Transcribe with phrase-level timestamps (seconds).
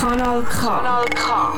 [0.00, 0.60] Kanal K.
[0.64, 1.52] Kanal K.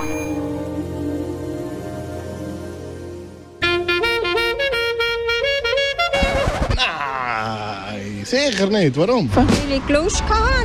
[6.75, 8.97] Nein, sicher nicht.
[8.97, 9.31] Warum?
[9.33, 10.63] Weil ich Lust hatte.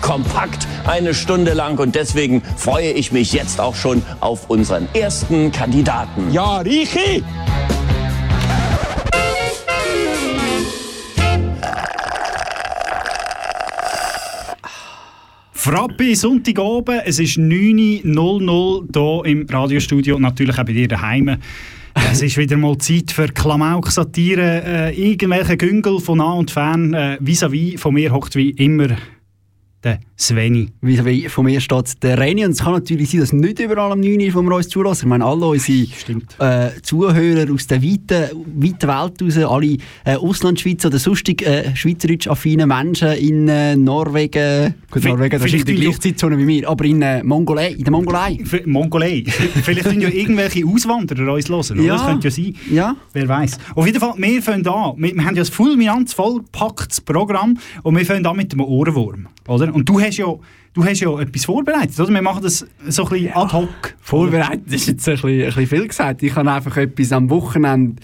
[0.00, 5.50] kompakt eine Stunde lang und deswegen freue ich mich jetzt auch schon auf unseren ersten
[5.50, 6.30] Kandidaten.
[6.30, 7.22] Ja, Richi!
[15.52, 21.38] Frappi, Sonntagabend, es ist 9.00 hier im Radiostudio, natürlich auch bei dir daheim.
[22.12, 26.94] Es ist wieder mal Zeit für Klamauk-Satire, äh, irgendwelche Güngel von nah und fern.
[26.94, 28.96] Äh, vis-à-vis von mir hockt wie immer
[29.84, 30.68] der Sveni.
[30.80, 32.44] Wie, von mir steht der Reini.
[32.44, 35.04] Und es kann natürlich sein, dass nicht überall am 9 Uhr von wir uns zulassen.
[35.04, 35.86] Ich meine, alle unsere
[36.38, 38.24] äh, Zuhörer aus der weiten,
[38.56, 44.74] weiten Welt raus, alle äh, Auslandschweizer oder sonstig äh, schweizerisch affine Menschen in äh, Norwegen,
[44.90, 47.22] gut, Vi- Norwegen, das ist vielleicht die die gleiche Zeitzone wie mir, aber in äh,
[47.22, 48.38] Mongolei, in der Mongolei.
[48.42, 49.24] F- Mongolei.
[49.62, 51.82] Vielleicht sind ja irgendwelche Auswanderer uns hören.
[51.84, 51.94] Ja.
[51.94, 52.54] Das könnte ja sein.
[52.70, 52.96] Ja.
[53.12, 53.58] Wer weiß.
[53.74, 54.94] Auf jeden Fall, wir fangen an.
[54.96, 59.28] Wir, wir haben ja ein fulminant vollgepacktes Programm und wir fangen an mit dem Ohrenwurm.
[59.48, 59.65] Oder?
[59.72, 60.26] Und du hast ja,
[60.72, 61.98] du hast ja etwas vorbereitet.
[61.98, 62.12] Oder?
[62.12, 63.94] Wir machen das so ein bisschen ad hoc.
[64.00, 66.22] Vorbereitet ist jetzt ein bisschen, ein bisschen viel gesagt.
[66.22, 68.02] Ich habe einfach etwas am Wochenende.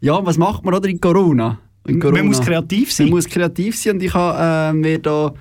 [0.00, 1.58] Ja, was macht man oder in Corona?
[1.86, 3.06] In Man muss kreativ sein.
[3.06, 5.32] Man muss kreativ sein und ich habe äh, mir da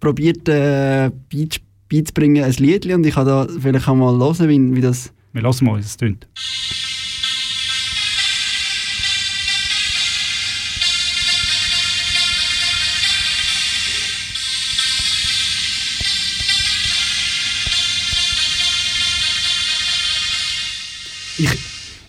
[0.00, 4.76] probiert äh, beiz- beizubringen ein Liedli und ich habe da vielleicht auch mal hören, wie,
[4.76, 5.12] wie das...
[5.32, 6.26] Wir lassen mal, wie es tönt.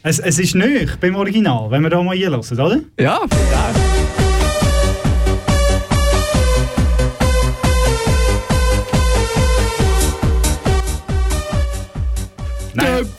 [0.07, 2.79] Es, es ist nicht beim Original, wenn wir da mal hier hören, oder?
[2.97, 3.19] Ja,
[12.73, 13.09] Nein,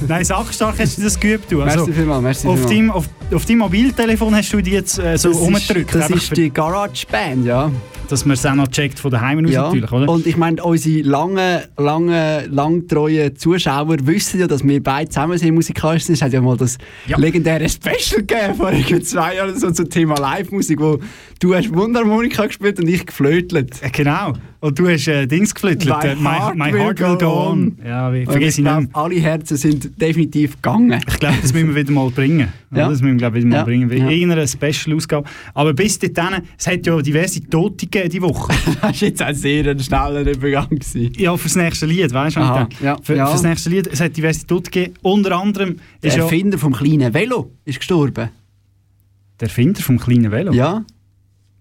[0.08, 1.50] Nein sackstark hast du das geübt.
[1.50, 1.62] Du.
[1.62, 5.16] Also, Merci vielmals, merci auf, deinem, auf, auf deinem Mobiltelefon hast du die jetzt äh,
[5.16, 5.94] so das ist, umgedrückt.
[5.94, 7.70] das ist die Garage Band, ja.
[8.12, 9.62] Dass man es auch noch checkt von daheim aus ja.
[9.64, 10.08] natürlich, oder?
[10.08, 15.54] Und ich meine, unsere lange, lange, langtreuen Zuschauer wissen ja, dass wir beide zusammen sind
[15.54, 16.08] musikalisch.
[16.10, 17.16] Es hat ja mal das Ja.
[17.16, 18.70] legendäre Special gegeben vor
[19.02, 20.98] zwei Jahren so zum Thema Live-Musik, wo
[21.40, 23.82] du hast Mundharmonika gespielt und ich geflötelt.
[23.82, 24.34] Äh, genau.
[24.64, 25.88] Und du hast äh, Dings geflüttelt.
[26.20, 27.48] My äh, heart my will heart will go go on.
[27.50, 27.78] on.
[27.84, 28.56] Ja, ich ich nicht.
[28.58, 28.90] glaube, mehr.
[28.92, 31.00] alle Herzen sind definitiv gegangen.
[31.04, 32.48] Ich glaube, das müssen wir wieder mal bringen.
[32.74, 32.88] Ja.
[32.88, 33.64] Das müssen wir glaub, ich, wieder mal Ja.
[33.64, 33.90] bringen.
[33.90, 34.08] Ja.
[34.08, 35.28] Irgendeine Special-Ausgabe.
[35.52, 38.54] Aber bis dahin, es hat ja diverse Tote gegeben diese Woche.
[38.80, 40.68] Das war jetzt auch sehr ein schneller Übergang.
[40.70, 41.12] gewesen.
[41.18, 42.40] ja, fürs nächste Lied, weißt du?
[42.70, 43.26] Ich ja, Für, ja.
[43.26, 44.94] Fürs nächste Lied, es hat diverse Tote gegeben.
[45.02, 48.30] Unter anderem Der ist ja Erfinder vom kleinen Velo ist gestorben.
[49.40, 50.52] der Erfinder vom kleinen Velo.
[50.54, 50.82] Ja.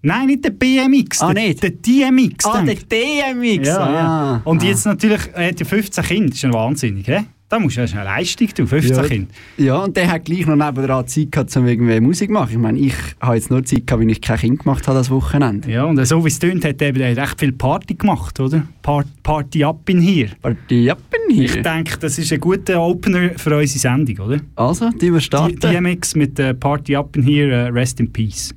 [0.04, 1.22] Nein, nicht der BMX.
[1.22, 1.62] Ah, der, nicht?
[1.64, 2.46] Der DMX.
[2.46, 2.90] Ah, der denk.
[2.90, 3.68] DMX.
[3.68, 3.94] Ja, ah.
[3.94, 4.42] ja.
[4.44, 4.66] Und ah.
[4.66, 7.26] jetzt natürlich, er hat ja 15 Kinder, das ist ja wahnsinnig, hä?
[7.52, 9.04] Da musst du ja eine Leistung tun, 15 Ja.
[9.04, 9.28] Kinder.
[9.58, 12.52] Ja, und der hat gleich noch nebenan Zeit gehabt, um irgendwie Musik zu machen.
[12.54, 15.10] Ich meine, ich habe jetzt nur Zeit gehabt, weil ich kein Kind gemacht habe das
[15.10, 15.70] Wochenende.
[15.70, 18.64] Ja, und so wie es tönt, hat eben der echt viel Party gemacht, oder?
[18.82, 20.30] Par Party up in here.
[20.42, 21.62] Party ab in Ich hier.
[21.62, 24.40] denke, das ist ein guter Opener für unsere Sendung, oder?
[24.56, 25.60] Also, die wir starten.
[25.60, 28.56] DMX mit äh, Party up in here, äh, Rest in Peace.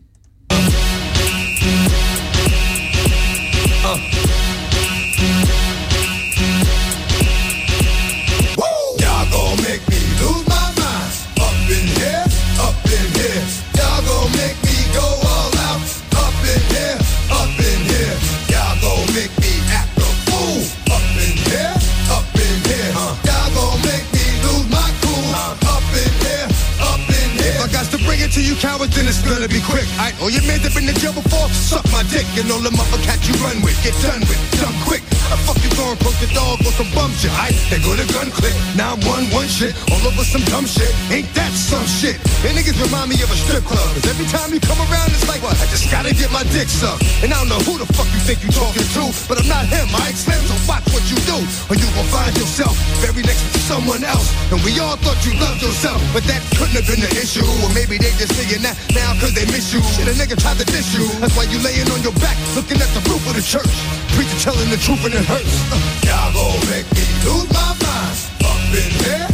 [46.68, 47.04] Sucked.
[47.22, 49.66] And I don't know who the fuck you think you talking to, but I'm not
[49.66, 49.88] him.
[49.94, 51.38] I Slim, so watch what you do,
[51.68, 54.30] or you gon' find yourself very next to someone else.
[54.54, 57.44] And we all thought you loved yourself, but that couldn't have been the issue.
[57.64, 59.82] Or maybe they just saying that now cause they miss you.
[59.82, 61.04] Shit, a nigga tried to diss you.
[61.18, 63.74] That's why you laying on your back, looking at the roof of the church.
[64.14, 65.50] Preacher telling the truth and it hurts.
[65.68, 65.76] Uh,
[66.06, 68.16] y'all gon' make me lose my mind.
[68.46, 69.33] Up in here,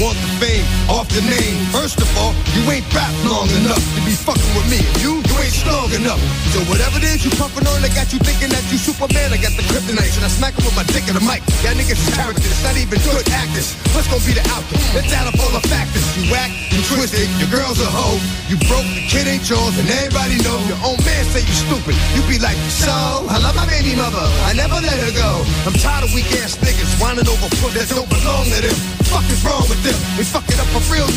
[0.00, 1.58] want the fame off the name.
[1.74, 4.80] First of all, you ain't rap long enough to be fucking with me.
[5.02, 6.20] You, you ain't strong enough.
[6.54, 9.34] So whatever it is you pumping on, I got you thinking that you Superman.
[9.34, 11.44] I got the kryptonite, and I smack him with my dick in the mic.
[11.60, 13.74] Y'all niggas is characters, not even good actors.
[13.92, 14.80] What's gonna be the outcome?
[14.96, 16.04] Let's add up all the factors.
[16.16, 18.20] You whack, you twisted, your girl's a hoe.
[18.48, 20.56] You broke, the kid ain't yours, and everybody know.
[20.68, 21.96] Your own man say you stupid.
[22.16, 22.92] You be like, so,
[23.28, 24.24] I love my baby mother.
[24.48, 25.42] I never let her go.
[25.68, 29.01] I'm tired of weak ass niggas whining over foot that don't belong to them.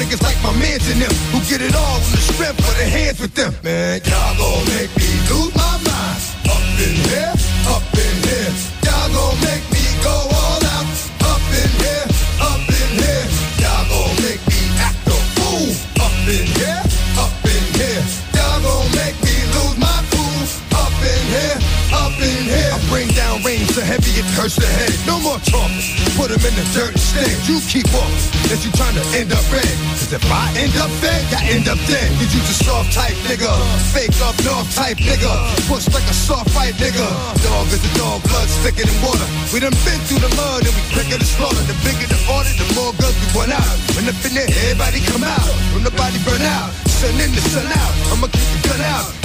[0.05, 2.89] Niggas like my mans and them who get it all on the strength of their
[2.89, 3.53] hands with them.
[3.63, 6.21] Man, y'all gon' make me lose my mind.
[6.45, 7.33] Up in here,
[7.73, 8.53] up in here.
[8.85, 10.85] Y'all gon' make me go all out.
[11.25, 12.05] Up in here,
[12.37, 13.25] up in here.
[13.57, 15.73] Y'all gon' make me act a fool.
[15.97, 16.81] Up in here,
[17.17, 18.03] up in here.
[18.37, 20.45] Y'all gon' make me lose my cool.
[20.77, 21.57] Up in here,
[21.97, 22.71] up in here.
[22.73, 24.93] I bring down rain so heavy it hurts the head.
[25.09, 26.04] No more talking.
[26.15, 27.27] Put 'em in the dirt instead.
[27.43, 28.23] You keep walking.
[28.47, 29.67] That you trying to end up red.
[29.99, 32.07] Cause if I end up dead, I end up dead.
[32.19, 33.51] You just soft type nigga.
[33.91, 35.33] Fake up north type nigga.
[35.67, 37.03] Push like a soft fight nigga.
[37.43, 39.27] Dog is a dog, blood thicker than water.
[39.51, 41.63] We done been through the mud and we quicker to slaughter.
[41.67, 43.75] The bigger the order, the more guns we want out.
[43.95, 45.51] When up in everybody come out.
[45.73, 46.71] When the body burn out.
[46.87, 47.93] Sun in the sun out.
[48.15, 49.24] I'ma keep the gun out.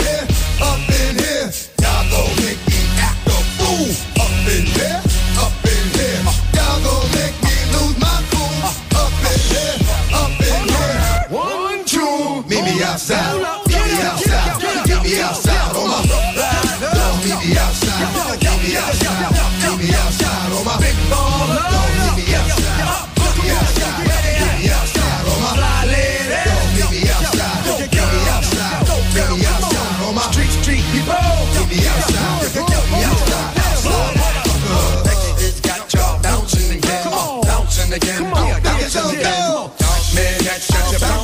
[40.61, 41.20] Shut your mouth.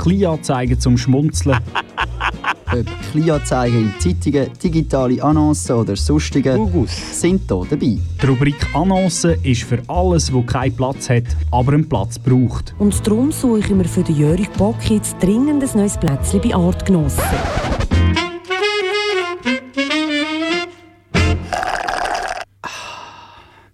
[0.00, 1.58] Kleinanzeigen zum Schmunzeln.
[2.72, 6.58] Ob Kleinanzeigen in Zeitungen, digitale Annoncen oder sonstige
[6.88, 7.98] sind hier dabei.
[8.22, 12.74] Die Rubrik Annoncen ist für alles, wo keinen Platz hat, aber einen Platz braucht.
[12.78, 16.54] Und darum suche ich mir für den Jörg Bock jetzt dringend ein neues Plätzchen bei
[16.54, 17.24] Artgenossen.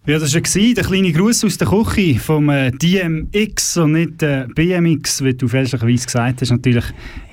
[0.07, 4.23] Ja, das war ja der kleine Gruß aus der Küche vom äh, DMX und nicht
[4.23, 6.51] äh, BMX, wie du fälschlicherweise gesagt hast.
[6.53, 6.85] Natürlich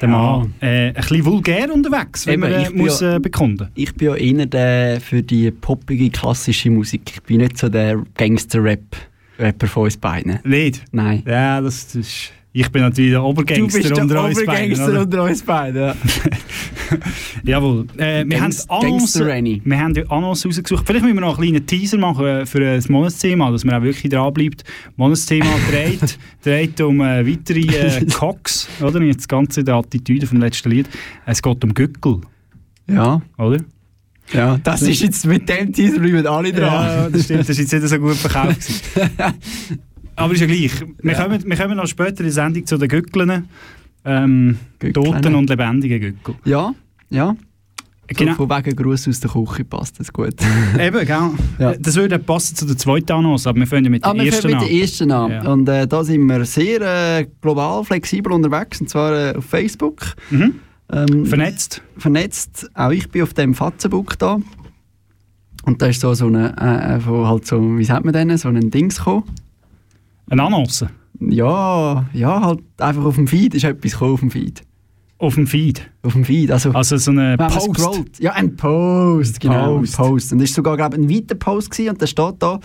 [0.01, 3.67] der Mann äh, ein bisschen vulgär unterwegs, wenn Eben, man äh, muss, ja- äh, bekunden.
[3.75, 7.11] Ich bin ja eher der für die poppige, klassische Musik.
[7.13, 10.39] Ich bin nicht so der Gangster-Rap-Rapper von uns beiden.
[10.43, 10.83] Nicht?
[10.91, 11.21] Nein.
[11.27, 12.31] Ja, das, das ist...
[12.55, 14.79] Ich bin natürlich der Obergangster unter uns beiden.
[14.79, 15.01] oder?
[15.01, 15.81] unter uns beiden.
[15.81, 15.95] Ja.
[17.43, 17.88] Jawohl.
[17.98, 19.60] Äh, wir, haben Gangs- Gangster Renny.
[19.65, 20.86] wir haben ja Annoncen rausgesucht.
[20.86, 23.81] Vielleicht müssen wir noch einen kleinen Teaser machen äh, für das Monatsthema, dass man auch
[23.81, 24.63] wirklich dranbleibt.
[24.98, 29.01] Monatsthema dreht, dreht um äh, weitere äh, Cox, oder?
[29.01, 30.88] Jetzt das Ganze in der Attitüde vom letzten Lied.
[31.25, 32.22] Es geht um Gückel,
[32.88, 33.19] ja.
[33.39, 33.57] oder?
[34.31, 37.41] Ja, das ist jetzt mit dem Teaser bleiben alle Ja, das stimmt.
[37.41, 38.60] Das ist jetzt nicht so gut verkauft.
[40.15, 40.72] Aber ist ja gleich.
[41.01, 41.24] Wir, Ja.
[41.24, 43.48] Kommen, wir kommen noch später in der Sendung zu den Gückeln.
[44.05, 45.05] Ähm, Gückeln.
[45.05, 46.36] toten und lebendigen Gückel.
[46.46, 46.74] Ja,
[47.10, 47.36] ja.
[48.08, 48.34] Genau.
[48.34, 50.36] So von wegen Gruß aus der Küche passt das gut.
[50.79, 51.29] Eben, gell?
[51.58, 51.74] Ja.
[51.79, 54.41] Das würde passen zu der zweiten Annonce, aber wir fangen mit der Ah, wir ersten
[54.41, 54.67] fangen mit an.
[54.70, 55.32] der ersten an.
[55.32, 55.51] Ja.
[55.51, 56.82] Und äh, da sind wir sehr
[57.20, 60.01] äh, global, flexibel unterwegs, und zwar äh, auf Facebook.
[60.32, 60.55] Mhm.
[60.91, 61.82] Ähm, Vernetzt.
[61.98, 62.70] vernetzt.
[62.74, 64.38] Auch ich bin auf dem Fatzenbook da.
[65.63, 68.50] Und da ist so, so eine, äh, äh, halt so, wie sagt man denn, so
[68.50, 69.24] ein Dings gekommen.
[70.29, 70.85] Eine Annonce.
[71.19, 74.61] Ja, ja, halt einfach auf dem Feed ist etwas gekommen auf dem Feed.
[75.19, 75.89] Auf dem Feed.
[76.01, 76.51] Auf dem Feed.
[76.51, 77.75] Also, Also so eine Post.
[77.79, 78.19] scrollt.
[78.19, 79.99] Ja, ein Post, genau, Post.
[79.99, 80.33] ein Post.
[80.33, 82.59] Und das ist sogar, glaube ich, ein weiter Post gewesen, und da steht da,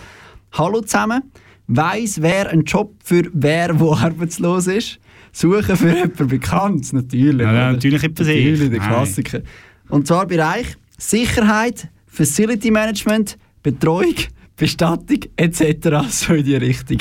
[0.51, 1.21] «Hallo zusammen,
[1.67, 4.99] weiss, wer einen Job für wer, wo arbeitslos ist,
[5.31, 7.45] suchen für jemanden Bekanntes, natürlich.
[7.47, 8.09] Ja, ja, natürlich sich.
[8.17, 8.89] Natürlich, der Nein.
[8.89, 9.41] Klassiker.
[9.89, 14.15] Und zwar Bereich Sicherheit, Facility Management, Betreuung,
[14.59, 15.87] Bestattung etc.
[16.09, 16.97] So in die Richtung.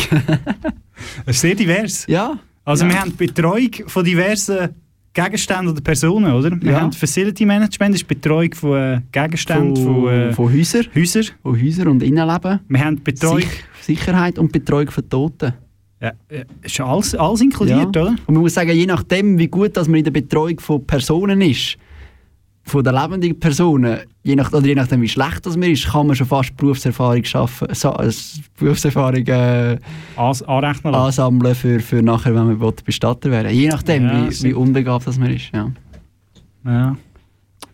[1.27, 2.07] Das ist sehr divers.
[2.09, 2.39] ja.
[2.65, 2.91] Also ja.
[2.91, 4.69] wir haben die Betreuung von diversen
[5.15, 6.51] Gegenständen oder Personen, oder?
[6.61, 6.81] Wir Ja.
[6.83, 10.87] haben Facility Management, das ist die Betreuung von äh, Gegenständen, von, von, äh, von Häusern,
[10.95, 11.25] Häusern.
[11.43, 12.61] von Häusern und Innenleben.
[12.69, 13.39] Wir haben Betreuung...
[13.41, 15.55] Sich Sicherheit und Betreuung von Toten.
[16.01, 18.03] Ja, ja, ist alles, alles inkludiert, Ja.
[18.03, 18.09] oder?
[18.27, 21.41] Und man muss sagen, je nachdem, wie gut dass man in der Betreuung von Personen
[21.41, 21.79] ist,
[22.69, 26.07] von den lebenden Personen, je, nach, oder je nachdem, wie schlecht das man ist, kann
[26.07, 28.13] man schon fast Berufserfahrung schaffen, so, äh,
[28.59, 29.79] Berufserfahrung äh,
[30.17, 34.55] As anrechnen ansammeln für, für nachher, wenn man Bestatter werden Je nachdem, Ja, wie, wie
[34.55, 35.51] unbegabt das man ist.
[35.53, 35.71] Ja.
[36.65, 36.97] Ja.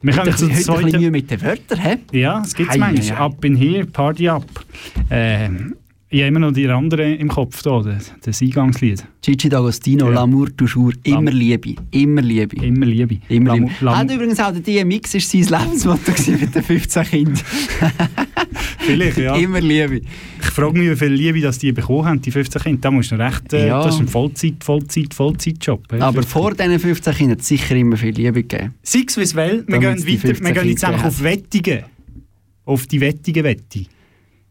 [0.03, 1.01] Wir Heute, kommen heute zu ein bisschen zweiten...
[1.01, 1.97] Mühe mit den Wörtern, hä?
[2.13, 3.19] Ja, es gibt Ei, manchmal.
[3.19, 4.45] Up in here, Party up.
[5.11, 5.77] Ähm,
[6.15, 9.05] ich habe immer noch die anderen im Kopf, da, das, das Eingangslied.
[9.23, 10.23] Gigi D'Agostino, Ja.
[10.23, 12.57] L'amour toujours, immer Lam- Liebe, immer Liebe.
[12.65, 13.19] Immer Liebe.
[13.29, 13.71] Immer Liebe.
[13.81, 17.39] Lamu- Hat übrigens auch der DMX ist sein Lebensmotto mit den 15 Kindern.
[18.79, 19.35] Vielleicht, ja.
[19.37, 20.03] Immer Liebe.
[20.41, 22.81] Ich frage mich, wie viel Liebe das die bekommen haben, die 15 Kinder.
[22.83, 23.53] Da musst du recht...
[23.53, 23.83] Äh, Ja.
[23.83, 25.93] Das ist ein Vollzeit, Vollzeit, Vollzeitjob.
[25.93, 28.75] äh, Aber 15 vor diesen 15 Kindern hat es sicher immer viel Liebe gegeben.
[28.83, 30.29] Sei es wie es will, wir Damit's gehen weiter.
[30.29, 31.85] 15 Wir gehen jetzt einfach auf Wettigen.
[32.67, 33.87] Auf die Wettigen Wette.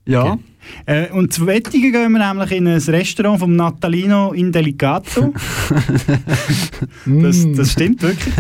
[0.05, 0.37] Ja.
[0.85, 5.33] Äh, und zu Wettigen gehen wir nämlich in ein Restaurant vom Natalino Indelicato.
[7.05, 8.33] das, das stimmt wirklich.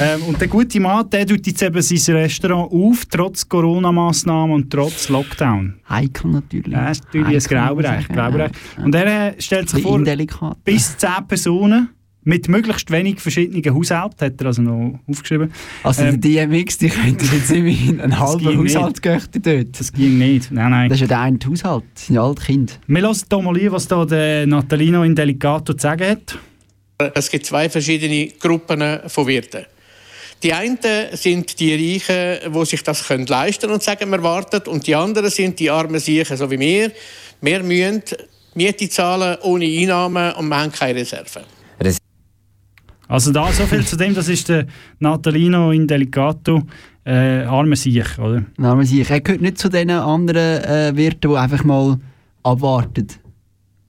[0.00, 4.70] ähm, und der gute Mann, der tut jetzt eben sein Restaurant auf, trotz Corona-Massnahmen und
[4.70, 5.74] trotz Lockdown.
[5.88, 6.72] Heikel natürlich.
[6.72, 8.08] Ja, ist natürlich ein Heikel, muss Graubereich.
[8.08, 8.50] Graubereich.
[8.82, 11.95] Und er äh, stellt sich Ein vor, bis 10 Personen
[12.26, 15.52] mit möglichst wenig verschiedenen Haushalten, hat er also noch aufgeschrieben.
[15.84, 18.58] Also Ähm, der DMX, die könnten jetzt immerhin einen halben.
[18.58, 19.78] Haushalt göchten dort.
[19.78, 20.50] Das ging nicht.
[20.50, 20.88] Nein, nein.
[20.88, 22.72] Das ist ja der eine Haushalt, das sind ja alte Kinder.
[22.88, 26.38] Wir hören hier mal ein, was da der Natalino Indelicato zu sagen hat.
[27.14, 29.64] Es gibt zwei verschiedene Gruppen von Wirten.
[30.42, 30.78] Die einen
[31.12, 34.68] sind die Reichen, die sich das können leisten und sagen, wir warten.
[34.68, 36.90] Und die anderen sind die armen Siechen, so wie wir.
[37.40, 38.02] Wir müssen
[38.54, 41.55] Miete zahlen ohne Einnahmen und wir haben keine Reserven.
[43.08, 44.66] Also da so viel zu dem, das ist der
[44.98, 46.62] Natalino Indelicato,
[47.04, 48.44] äh, armer Sieg, oder?
[48.56, 49.08] Man sich.
[49.08, 51.98] Er gehört nicht zu den anderen äh, Wirten, die einfach mal
[52.42, 53.06] abwarten.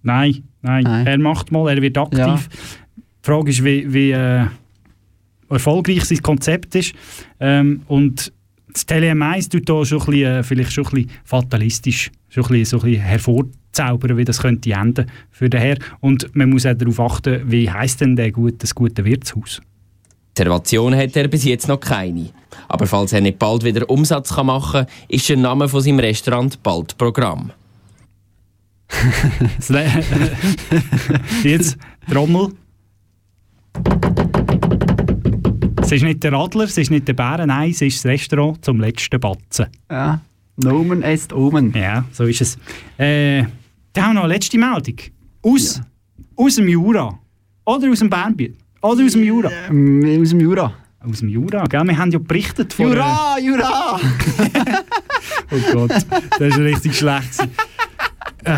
[0.03, 1.07] Nein, nein, Nein.
[1.07, 2.19] Er macht mal, er wird aktiv.
[2.19, 2.37] Ja.
[2.37, 4.45] Die Frage ist, wie, wie äh,
[5.49, 6.93] erfolgreich sein Konzept ist.
[7.39, 8.31] Ähm, und
[8.71, 12.49] das TLM1 tut da schon ein bisschen, äh, vielleicht schon ein bisschen fatalistisch, schon ein
[12.49, 13.03] bisschen, so ein bisschen
[13.77, 15.77] hervorzaubern, wie das könnte enden für den Herr.
[15.99, 19.61] Und man muss auch darauf achten, wie heisst denn der gut, das gute Wirtshaus?
[20.37, 22.29] Reservation hat er bis jetzt noch keine.
[22.67, 25.99] Aber falls er nicht bald wieder Umsatz kann machen kann, ist der Name von seinem
[25.99, 27.51] Restaurant bald Programm.
[31.43, 31.77] Jetzt,
[32.09, 32.49] Trommel.
[35.81, 38.63] Es ist nicht der Adler, es ist nicht der Bären, nein, es ist das Restaurant
[38.63, 39.67] zum letzten Batzen.
[39.89, 40.21] Ja.
[40.57, 41.71] Nomen est Omen.
[41.75, 42.57] Ja, so ist es.
[42.97, 43.45] Äh,
[43.97, 44.95] dann haben wir noch eine letzte Meldung.
[45.41, 45.81] Aus,
[46.35, 47.17] aus dem Jura.
[47.65, 48.55] Oder aus dem Bernbiet.
[48.81, 49.49] Oder aus dem Jura.
[49.69, 50.73] Ähm, aus dem Jura.
[50.99, 51.83] Aus dem Jura, gell?
[51.83, 52.87] Wir haben ja berichtet von...
[52.87, 53.99] Jura, Jura!
[55.49, 57.47] Oh Gott, das ist richtig schlecht.
[58.43, 58.57] Äh,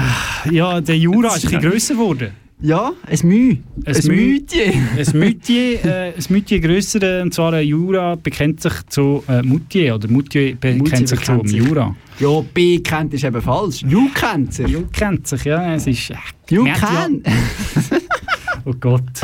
[0.52, 2.32] ja, der Jura ist ein bisschen grösser geworden.
[2.62, 3.58] Ja, ein Müh.
[3.86, 4.08] Ein Ein.
[4.08, 4.74] Mütje.
[4.98, 9.96] Ein Mütier, äh, ein grösser, äh, und zwar ein Jura bekennt sich zu äh, Moutier,
[9.96, 11.58] oder Moutier bekennt Moutier sich zu sich.
[11.58, 11.96] Jura.
[12.20, 13.82] Ja, B kennt ist eben falsch.
[13.84, 14.68] Ju kennt sich.
[14.68, 16.10] Ju kennt sich, ja, es ist...
[16.10, 16.16] Äh,
[16.50, 17.26] Ju kennt.
[18.66, 19.22] Oh Gott,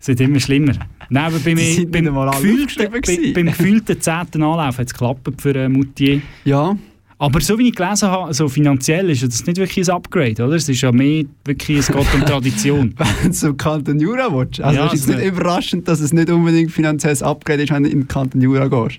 [0.00, 0.72] es wird immer schlimmer.
[1.08, 3.32] Nein, aber beim, alle gefühlten, aufgeschrieben bei, gewesen.
[3.32, 6.20] beim gefühlten zehnten Anlauf hat es geklappt für äh, Moutier.
[6.44, 6.76] Ja.
[7.22, 10.56] Aber so wie ich gelesen habe, also finanziell ist das nicht wirklich ein Upgrade, oder?
[10.56, 12.94] Es ist ja mehr wirklich ein Gott und Tradition.
[13.22, 14.60] Wenn du zum Kanton Jura willst.
[14.60, 17.84] Also Ja, es ist also- nicht überraschend, dass es nicht unbedingt finanzielles Upgrade ist, wenn
[17.84, 18.98] du in den Kanton Jura gehst.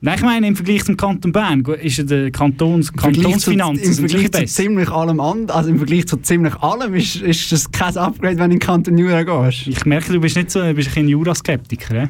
[0.00, 3.52] Nein, ich meine, im Vergleich zum Kanton Bern ist ja der Kantons, Im Vergleich zu-
[3.52, 3.58] Im
[3.92, 7.94] Vergleich zu ziemlich allem anderen, also im Vergleich zu ziemlich allem ist, ist das kein
[7.98, 9.66] Upgrade, wenn du in den Kanton Jura gehst.
[9.66, 12.08] Ich merke, du bist nicht so, du bist ein Jura-Skeptiker, eh?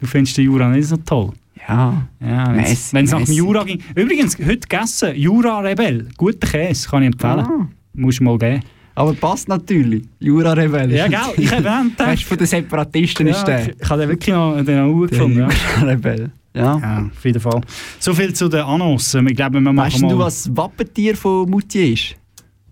[0.00, 1.30] Du findest den Jura nicht so toll.
[1.68, 2.06] Ja.
[2.20, 3.32] Ja, wenn es nach dem.
[3.34, 3.80] Jura ging.
[3.94, 6.08] Übrigens, heute gegessen, Jura-Rebell.
[6.16, 7.38] Guter Käse, kann ich empfehlen.
[7.40, 7.68] Ah.
[7.94, 8.60] Musst du mal geben.
[8.96, 10.04] Aber passt natürlich.
[10.20, 10.92] Jura-Rebell.
[10.92, 11.18] Ja, gell?
[11.38, 13.68] Ich habe auch Weißt du, von den Separatisten ist Ja, der.
[13.68, 15.38] ich, ich habe den wirklich noch, den noch gut gefunden.
[15.38, 15.48] Ja.
[15.80, 16.30] Jura-Rebell.
[16.54, 16.78] Ja.
[16.78, 17.60] ja, auf jeden Fall.
[17.98, 19.12] So viel zu den Annos.
[19.14, 22.14] Ich glaube, wir machen Weißt mal du, was das Wappentier von Moutier ist?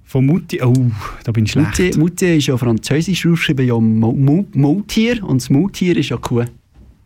[0.05, 0.61] von Mutti.
[0.63, 0.75] Oh,
[1.25, 1.69] da bin ich schlecht.
[1.71, 6.19] Moutier, Moutier ist ja französisch ausgeschrieben, ja Mo- Mo- Maultier und das Maultier ist ja
[6.19, 6.45] Kuh.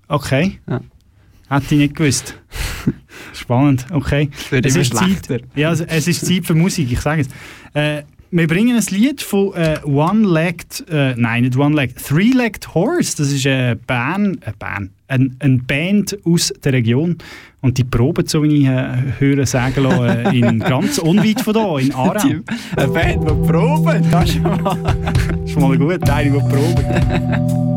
[0.08, 0.58] Okay.
[0.68, 0.80] Ja.
[1.48, 2.38] Hätte ich nicht gewusst.
[3.32, 4.30] Spannend, okay.
[4.50, 5.38] Immer ist schlechter.
[5.38, 7.28] Zeit, ja, es- es ist Zeit für Musik, ich sage es.
[7.74, 13.16] Äh, wir bringen ein Lied von äh, One-Legged, äh, nein, nicht One-Legged, Three-Legged Horse.
[13.16, 17.18] Das ist eine Band, eine Band, ein, eine Band aus der Region.
[17.60, 21.54] Und die proben, so wie ich äh, höre sagen lassen, äh, in ganz unweit von
[21.54, 22.28] hier, in Aarau.
[22.76, 24.96] Eine Band, die proben, das ist schon mal...
[25.46, 27.75] Ist mal gut, eine, die proben.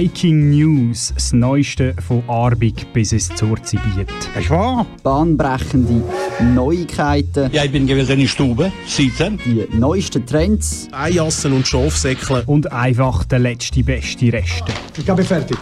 [0.00, 4.08] Breaking News, das Neueste von Arbig bis ins Zurzibiet.
[4.32, 4.86] Das ist wahr.
[5.02, 6.02] Bahnbrechende
[6.54, 9.38] Neuigkeiten, Ja, ich bin gewesen in der Stube, sitzen.
[9.44, 10.88] die neuesten Trends.
[10.92, 12.44] Eijassen und Schafsäckle.
[12.46, 14.72] Und einfach der letzte beste Reste.
[14.96, 15.58] Ich glaube, fertig.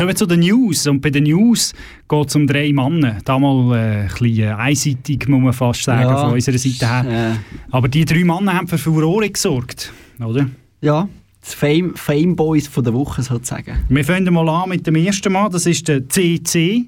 [0.00, 0.86] Kommen zu den News.
[0.86, 1.72] Und bei den News
[2.08, 3.18] geht es um drei Männer.
[3.24, 6.16] Damals äh, ein bisschen einseitig, muss man fast sagen, Ja.
[6.24, 7.32] von unserer Seite her.
[7.32, 9.92] Äh, Aber die drei Männer haben für Furore gesorgt.
[10.22, 10.48] Oder?
[10.80, 11.08] ja,
[11.42, 13.78] das Fame, Fame Boys von der Woche sozusagen.
[13.88, 15.50] Wir fangen mal an mit dem ersten Mann.
[15.50, 16.86] Das ist der CC.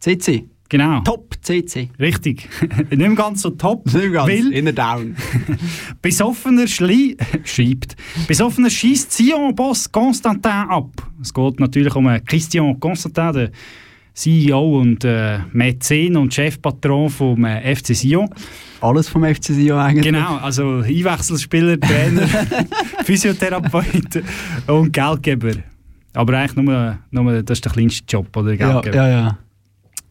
[0.00, 0.44] CC.
[0.68, 1.00] Genau.
[1.00, 1.90] Top CC.
[1.98, 2.48] Richtig.
[2.90, 3.82] Nicht mehr ganz so top.
[3.92, 5.14] Weil Inner down.
[6.02, 7.96] besoffener Schli schreibt.
[8.26, 10.90] Besoffener schießt Sion-Boss Constantin ab.
[11.20, 13.50] Es geht natürlich um äh, Christian Constantin, den
[14.14, 18.30] CEO und äh, Mäzen und Chefpatron vom äh, FC Sion.
[18.80, 20.04] Alles vom FC Sion eigentlich.
[20.04, 22.26] Genau, also Einwechselspieler, Trainer,
[23.04, 24.22] Physiotherapeut
[24.68, 25.52] und Geldgeber.
[26.14, 28.54] Aber eigentlich nur, nur das ist der kleinste Job, oder?
[28.54, 28.96] Ja, Geldgeber.
[28.96, 29.38] ja, ja.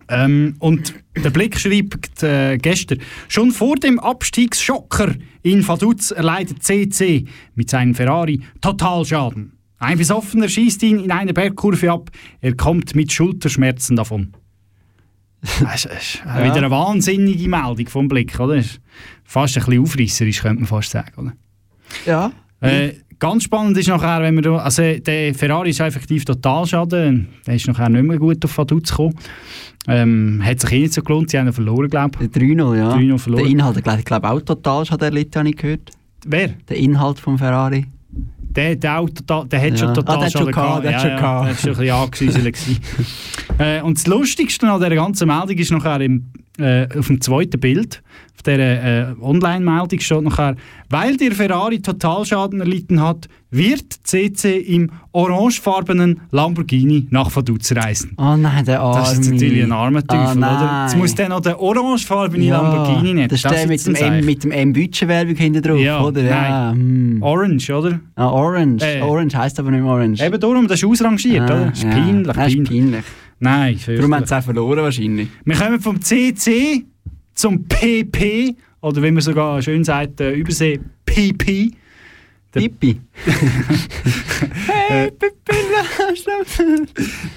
[0.09, 7.25] Ähm, und der Blick schreibt äh, gestern, schon vor dem Abstiegsschocker in Vaduz erleidet CC
[7.55, 9.53] mit seinem Ferrari Totalschaden.
[9.79, 12.09] Ein Besoffener schießt ihn in eine Bergkurve ab,
[12.41, 14.33] er kommt mit Schulterschmerzen davon.
[15.59, 16.43] Das ist, Ja.
[16.43, 18.63] wieder eine wahnsinnige Meldung vom Blick, oder?
[19.25, 21.33] Fast ein bisschen aufreisserisch, könnte man fast sagen, oder?
[22.05, 22.31] Ja.
[22.61, 27.67] Äh, ganz spannend ist nachher, wenn man also der Ferrari ist effektiv Totalschaden, der ist
[27.67, 29.15] nachher nicht mehr gut auf Vaduz gekommen.
[29.87, 32.31] Ähm, hat sich eh nicht so gelohnt, sie haben verloren, glaube ich.
[32.31, 32.93] Der 3-0, ja.
[32.93, 33.43] 3-0 verloren.
[33.43, 35.91] Der Inhalt, ich glaube ich auch total schon erlitten, habe ich gehört.
[36.25, 36.49] Wer?
[36.69, 37.85] Der Inhalt vom Ferrari.
[38.55, 39.77] Der, der, auch total, der hat Ja.
[39.77, 41.47] schon Ah, total der hat schon gehabt, der hat schon ja, gehabt.
[41.47, 42.77] Ja, der schon ein bisschen
[43.57, 46.25] äh, Und das Lustigste an dieser ganzen Meldung ist nachher im,
[46.59, 48.01] äh, auf dem zweiten Bild,
[48.35, 50.55] auf dieser äh, Online-Meldung steht nachher,
[50.89, 58.13] weil der Ferrari Totalschaden erlitten hat, wird CC im orangefarbenen Lamborghini nach Vaduz reisen.
[58.17, 58.99] Oh nein, der arme.
[58.99, 60.65] Das ist natürlich ein armer Teufel, Ah, oder?
[60.65, 60.87] nein.
[60.87, 63.27] Jetzt muss der noch den orangefarbenen Ja, Lamborghini nehmen.
[63.29, 66.21] Das ist der mit dem, M, mit dem M-Budget-Werbung hinten drauf, Ja, oder?
[66.23, 67.21] Ja, hm.
[67.21, 67.99] Orange, oder?
[68.15, 68.83] Ah, Orange.
[68.83, 69.01] Äh.
[69.01, 70.23] Orange heisst aber nicht mehr Orange.
[70.23, 71.65] Eben darum, das ist ausrangiert, Ah, oder?
[71.67, 71.89] Das ist ja.
[71.91, 73.03] peinlich, Das ist peinlich.
[73.43, 75.27] Nein, Darum haben sie auch verloren wahrscheinlich.
[75.43, 76.85] Wir kommen vom CC
[77.33, 81.71] zum PP, oder wie man sogar schön sagt, äh, Übersee, PP.
[82.53, 83.01] Der- Pippi.
[84.89, 85.09] Äh,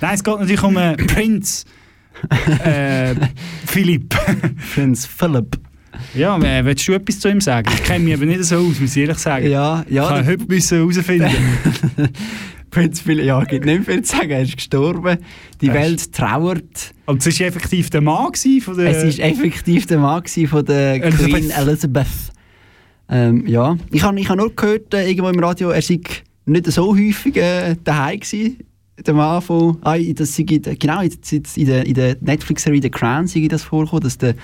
[0.01, 1.65] Nein, es geht natürlich um äh, Prinz
[2.65, 3.15] äh,
[3.67, 4.15] Philipp.
[4.75, 5.59] Prinz Philipp.
[6.15, 7.71] Ja, äh, willst du etwas zu ihm sagen?
[7.73, 9.49] Ich kenne mich aber nicht so aus, muss ich ehrlich sagen.
[9.49, 10.09] Ja, ich ja.
[10.09, 11.31] habe der heute herausfinden.
[12.77, 14.31] Prinz Philipp, ja, gibt nicht viel zu sagen.
[14.31, 15.19] Er ist gestorben.
[15.61, 16.95] Die ist- Welt trauert.
[17.07, 18.91] Und es war effektiv der Mann von der...
[18.91, 21.01] Es war effektiv der Mann von der.
[21.11, 22.07] Queen Elizabeth.
[23.09, 26.01] Ähm, ja, ich habe ich hab nur gehört, äh, irgendwo im Radio, er sei
[26.45, 28.59] nicht so häufig äh, daheim gewesen.
[29.07, 31.13] Der Mann von, ah, das sei, in der- genau, in,
[31.57, 34.35] in der, in der Netflix-Serie The Crown sei das vorgekommen, dass der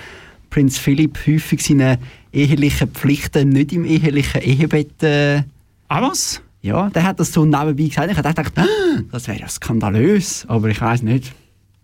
[0.50, 1.98] Prinz Philipp häufig seine
[2.32, 5.42] ehelichen Pflichten nicht im ehelichen Ehebett äh,
[5.88, 6.40] ah, was?
[6.62, 8.10] Ja, der hat das so nebenbei gesagt.
[8.10, 8.66] Ich habe gedacht, ah,
[9.10, 11.32] das wäre ja skandalös, aber ich weiß nicht.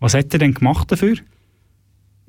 [0.00, 1.16] Was hat er denn gemacht dafür?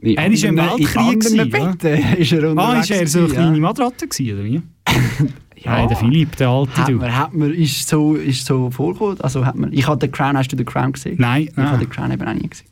[0.01, 3.59] In Er ist im Weltkrieg In Betten ist er Ah, ist er so eine kleine
[3.59, 4.61] Matratte gewesen, oder wie?
[5.61, 5.73] Ja.
[5.73, 6.93] Nein, der Philipp, der alte Hat du.
[6.93, 9.19] man, hat man, ist so, ist so vorgekommen?
[9.19, 11.17] Also hat man, ich habe den Crown, hast du den Crown gesehen?
[11.19, 12.67] Nein, Ich habe ah, den Crown eben auch nie gesehen.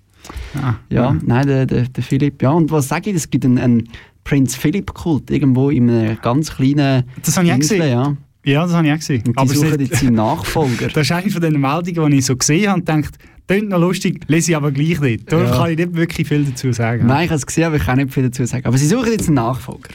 [0.56, 1.18] ah, Ja, ah.
[1.22, 2.52] nein, der, der, der Philipp, ja.
[2.52, 3.90] Und was sage ich, es gibt einen, einen
[4.24, 7.92] Prinz Philipp-Kult irgendwo in einem ganz kleinen Das habe ich auch Insel, gesehen.
[7.92, 8.16] ja.
[8.48, 9.24] Ja, das habe ich auch gesehen.
[9.28, 10.88] Und die Aber suchen jetzt seinen Nachfolger.
[10.94, 13.12] das ist eine von den Meldungen, die ich so gesehen habe und dachte,
[13.48, 15.32] klingt noch lustig, lese ich aber gleich nicht.
[15.32, 15.52] Da Ja.
[15.52, 17.06] kann ich nicht wirklich viel dazu sagen.
[17.08, 18.66] Nein, ich habe es gesehen, aber ich kann nicht viel dazu sagen.
[18.66, 19.90] Aber sie suchen jetzt einen Nachfolger.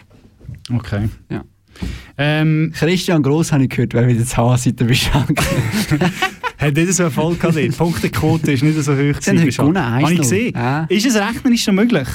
[0.71, 1.09] Okay.
[1.31, 1.45] Ja.
[2.19, 5.37] Ähm, Christian Gross habe ich gehört, zu Hause seit der Beschränkung.
[6.63, 7.57] hat nicht so Erfolg gehabt.
[7.59, 8.97] Die Punktequote ist nicht so hoch.
[9.21, 10.23] Sie haben gewonnen, Habe ich 1-0.
[10.23, 10.53] gesehen.
[10.55, 10.85] Ja.
[10.89, 12.09] Ist es rechnerisch noch möglich?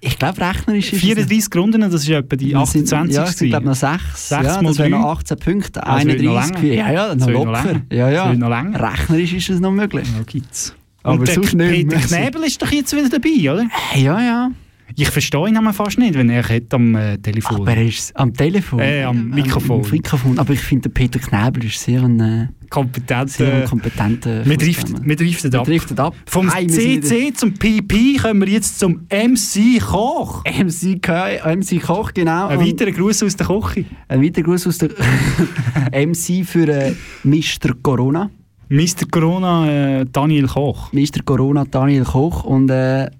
[0.00, 3.16] Ich glaube, rechnerisch ist es 34 Runden, das ist etwa die Das sind- 28.
[3.16, 4.28] Ja, es sind glaube noch 6.
[4.28, 4.98] Sechs ja, mal das wären drei.
[4.98, 6.62] noch 18 Punkte, Ah, das wird noch 31.
[6.62, 6.74] länger.
[6.74, 7.64] ja, ja, noch noch locker.
[7.64, 7.82] länger.
[7.92, 8.32] Ja, ja.
[8.34, 8.92] noch länger.
[8.92, 10.06] Rechnerisch ist es noch möglich.
[10.16, 10.74] Ja, gibt's.
[11.02, 11.96] Aber Und der sonst nicht Peter.
[12.06, 13.66] Knebel ist doch jetzt wieder dabei, oder?
[13.96, 14.50] Ja, ja.
[14.96, 17.60] Ich verstehe ihn aber fast nicht, wenn er hat am äh, Telefon.
[17.62, 18.80] Aber er ist am Telefon.
[18.80, 19.84] Äh, am Mikrofon.
[19.84, 20.38] Am Mikrofon.
[20.38, 23.30] Aber ich finde, Peter Knebel ist sehr ein, äh, kompetent.
[23.30, 25.66] sehr ein kompetenter wir driften, wir driften Wir ab.
[25.66, 26.14] driften ab.
[26.26, 30.44] Vom wir sind CC zum PP kommen wir jetzt zum MC Koch.
[30.44, 31.00] MC,
[31.44, 32.48] MC Koch, genau.
[32.48, 33.84] Ein weiterer Gruß aus der Küche.
[34.08, 34.90] ein weiterer Gruß aus der
[35.92, 37.74] MC für äh, Mr.
[37.82, 38.30] Corona.
[38.68, 39.06] Mr.
[39.10, 40.92] Corona äh, Daniel Koch.
[40.92, 41.22] Mr.
[41.24, 43.10] Corona Daniel Koch und äh,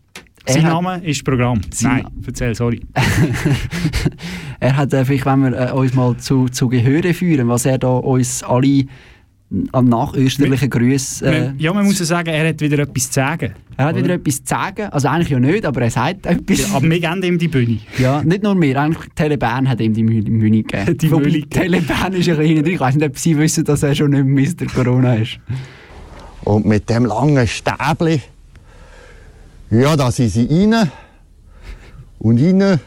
[0.47, 1.61] Sein hat- Name ist Programm.
[1.71, 2.81] Sein- Nein, erzähl, sorry.
[4.63, 7.79] Er hat äh, vielleicht, wenn wir äh, uns mal zu, zu Gehöre führen, was er
[7.79, 8.85] da uns alle
[9.73, 11.23] am nachösterlichen Grüß.
[11.23, 13.53] Äh, ja, man muss ja sagen, er hat wieder etwas zu sagen.
[13.77, 14.83] er hat wieder etwas zu sagen.
[14.93, 16.73] Also eigentlich ja nicht, aber er sagt etwas.
[16.73, 17.79] Aber wir geben ihm die Bühne.
[17.99, 20.99] Ja, nicht nur wir, eigentlich Telebahn hat ihm die Mühe gegeben.
[20.99, 21.43] Die Wobei.
[21.51, 22.67] Telebahn ist ein bisschen drin.
[22.75, 24.73] Ich weiß nicht, ob Sie wissen, dass er schon nicht mehr Mr.
[24.73, 25.39] Corona ist.
[26.45, 28.21] Und mit dem langen Stäbli,
[29.71, 30.91] ja, da sind sie rein.
[32.19, 32.79] Und rein, ja,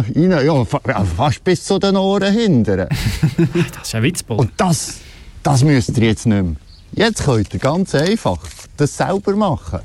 [0.00, 2.86] rein, ja, fa- ja, fast bis zu den Ohren hinten.
[3.72, 4.40] Das ist ein Witzbold.
[4.40, 4.98] Und das,
[5.42, 6.54] das müsst ihr jetzt nicht mehr.
[6.92, 8.38] Jetzt könnt ihr ganz einfach
[8.76, 9.80] das selber machen.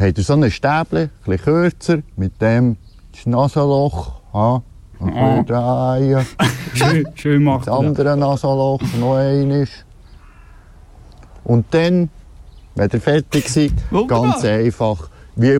[0.00, 2.76] Habt ihr so ein Stäbli, ein bisschen kürzer, mit dem
[3.12, 4.62] das Nasenloch, ha,
[4.98, 5.94] und Ah.
[5.96, 6.26] drehen.
[6.74, 9.68] Schön, schön macht Das er andere Nasenloch noch eines.
[11.44, 12.10] Und dann,
[12.74, 14.32] wenn ihr fertig seid, Wunderbar.
[14.32, 15.58] ganz einfach, wie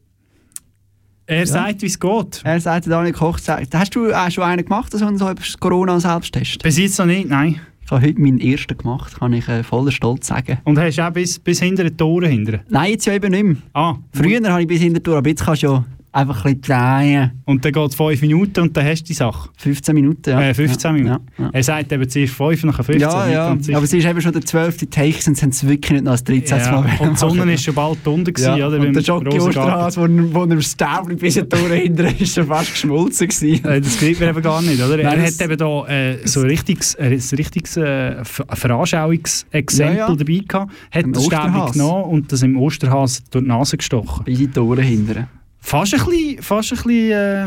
[1.27, 2.43] Er sagt, wie es geht.
[2.45, 5.39] Er sagt, Daniel Koch sagt, hast du auch schon einen gemacht, so einen so einen
[5.61, 6.63] Corona-Selbsttest?
[6.63, 7.61] Bis jetzt noch nicht, nein.
[7.85, 10.59] Ich habe heute meinen ersten gemacht, kann ich äh, voller Stolz sagen.
[10.65, 12.61] Und hast du auch bis, bis hinter die Tore hinter.
[12.71, 13.57] Nein, jetzt ja eben nicht mehr.
[13.75, 16.61] Ah, Früher habe ich bis hinter die Tour, aber jetzt kannst du ja einfach ein
[16.61, 17.43] bisschen drehen.
[17.45, 19.51] Und dann geht es 5 Minuten und dann hast du die Sache.
[19.57, 20.41] 15 Minuten, ja.
[20.41, 21.25] Äh, 15 ja, Minuten.
[21.39, 21.51] Ja, ja.
[21.53, 23.01] Er sagt eben zuerst 5, nachher 15.
[23.01, 24.87] Ja, ja, aber es ist eben schon der 12.
[24.91, 26.59] Take, sonst haben sie wirklich nicht noch das 13.
[26.59, 26.71] ja.
[26.81, 28.79] Mal Und die Sonne ist schon bald unten, gewesen, ja, oder?
[28.79, 29.73] und der Jockey Rosengarten.
[29.73, 33.29] Osterhas, wo, wo er das Stäbli bis in die Tour hinter ist, schon fast geschmolzen
[33.29, 33.63] gewesen.
[33.65, 34.99] Das sieht man eben gar nicht, oder?
[34.99, 40.73] Er hat eben da äh, so ein richtiges, ein richtiges äh, Ver- Veranschauungsexempel dabei gehabt.
[40.91, 44.25] Hat das Stäbchen genommen und das im Osterhas durch die Nase gestochen.
[44.25, 45.29] Bis in die Tour hinter.
[45.67, 47.47] Fast ein bisschen, fast ein bisschen äh,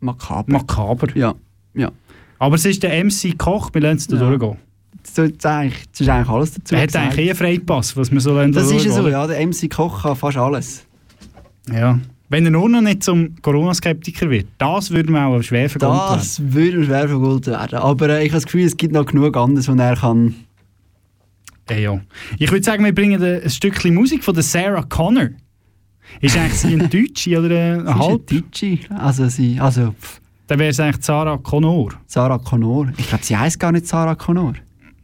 [0.00, 0.50] Makaber.
[0.52, 1.08] makaber.
[1.14, 1.34] Ja,
[1.74, 1.90] ja.
[2.38, 4.28] Aber es ist der MC Koch, wir lassen es da Ja.
[4.30, 4.56] durchgehen.
[5.02, 7.04] Das ist eigentlich, das ist eigentlich alles dazu Er hat gesagt.
[7.06, 9.26] eigentlich eh einen Freipass, was wir so lassen Das da ist ja so, ja.
[9.26, 10.86] Der MC Koch kann fast alles.
[11.70, 11.98] Ja.
[12.28, 16.16] Wenn er nur noch nicht zum Corona-Skeptiker wird, das würde man auch schwer vergolten werden.
[16.18, 17.78] Das würde schwer vergolten werden.
[17.78, 20.34] Aber äh, ich habe das Gefühl, es gibt noch genug anderes, was er kann.
[21.68, 22.00] Ja, ja.
[22.38, 25.28] Ich würde sagen, wir bringen ein Stückchen Musik von der Sarah Connor.
[26.20, 28.26] Ist eigentlich sie ein Deutsche oder ein Sie ist eine halb?
[28.26, 28.78] Deutsche.
[28.90, 31.90] Also, sie, also pff, Dann wäre es eigentlich Sarah Connor.
[32.06, 32.88] Sarah Connor.
[32.96, 34.54] Ich glaube, sie heißt gar nicht Sarah Connor.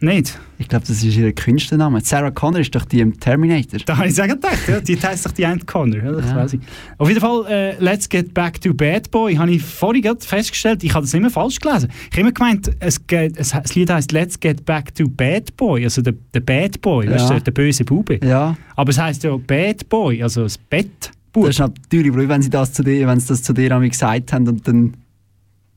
[0.01, 0.39] Nicht?
[0.59, 2.01] Ich glaube, das ist ihr Künstlername.
[2.03, 3.81] Sarah Connor ist doch die im Terminator.
[3.85, 5.97] Da habe ich sagen gedacht, ja, die heisst doch die Ant Connor.
[6.05, 6.47] Ja, das Ja.
[6.47, 6.61] ich.
[6.99, 10.85] Auf jeden Fall, äh, Let's Get Back to Bad Boy, habe ich vorhin gerade festgestellt,
[10.85, 11.91] ich habe das immer falsch gelesen.
[12.05, 15.57] Ich habe immer gemeint, es geht, es, das Lied heisst Let's Get Back to Bad
[15.57, 17.37] Boy, also der, der Bad Boy, weißt Ja.
[17.37, 18.21] du, der böse Bube.
[18.25, 21.11] Ja, Aber es heisst ja Bad Boy, also das Bett.
[21.33, 23.89] das ist natürlich blöd, wenn sie das zu dir, wenn sie das zu dir einmal
[23.89, 24.95] gesagt haben und dann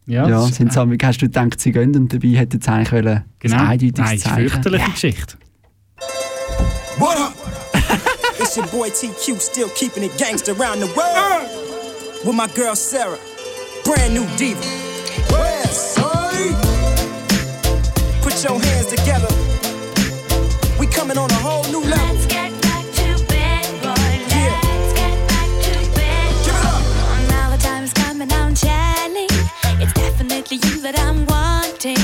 [0.08, 2.70] Ja, ja, das- sind sie, einmal- hast du gedacht, sie gehen und dabei hätten sie
[2.70, 3.56] eigentlich wollen, genau.
[3.58, 5.38] ein eindeutiges Nein, eine fürchterliche Geschichte.
[6.98, 7.34] What up?
[8.40, 11.48] it's your boy TQ, still keeping it gangster around the world.
[12.26, 13.18] With my girl Sarah,
[13.86, 14.62] brand new diva.
[18.22, 19.28] Put your hands together.
[20.80, 22.11] We coming on a whole new level.
[30.82, 31.96] That I'm wanting.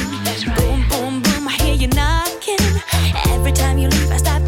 [0.56, 2.62] Boom, boom, boom, I hear you knocking.
[3.34, 4.47] Every time you leave, I stop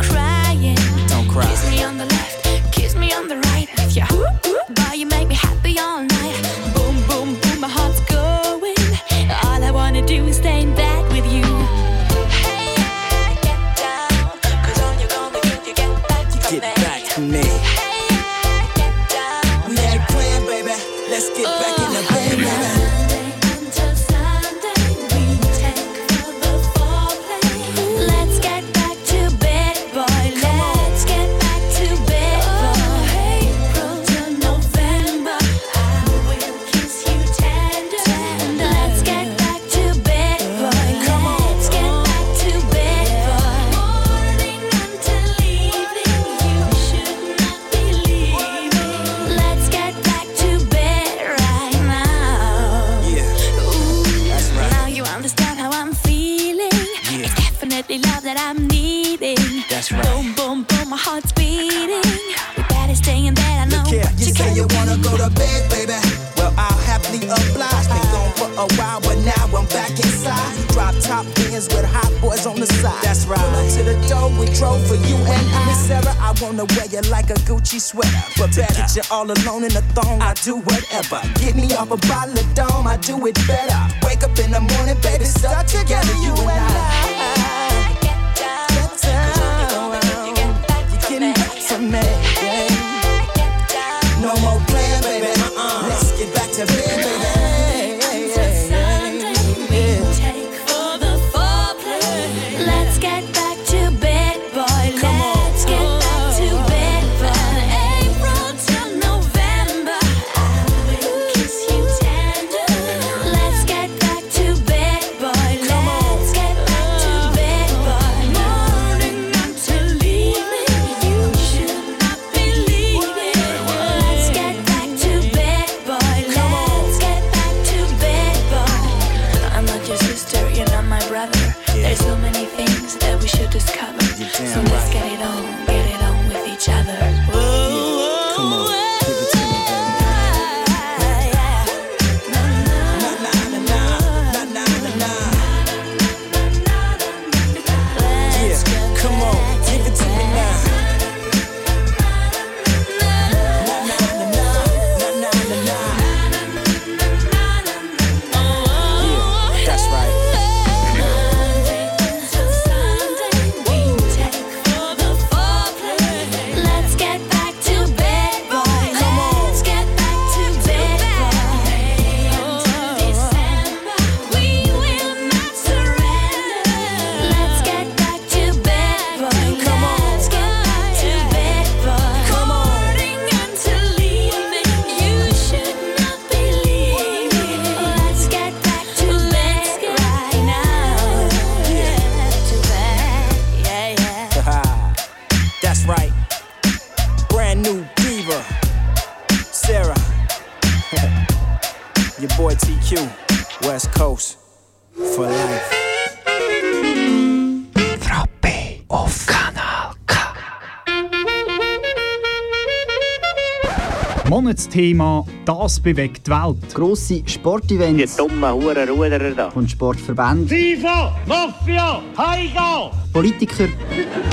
[215.50, 216.76] «Das bewegt die Welt».
[216.76, 218.16] Grosse Sportevents.
[218.16, 219.50] Die dummen Hurenruderer da.
[219.50, 220.48] Von Sportverbänden.
[220.48, 222.92] FIFA, Mafia, Heiga!
[223.12, 223.68] Politiker.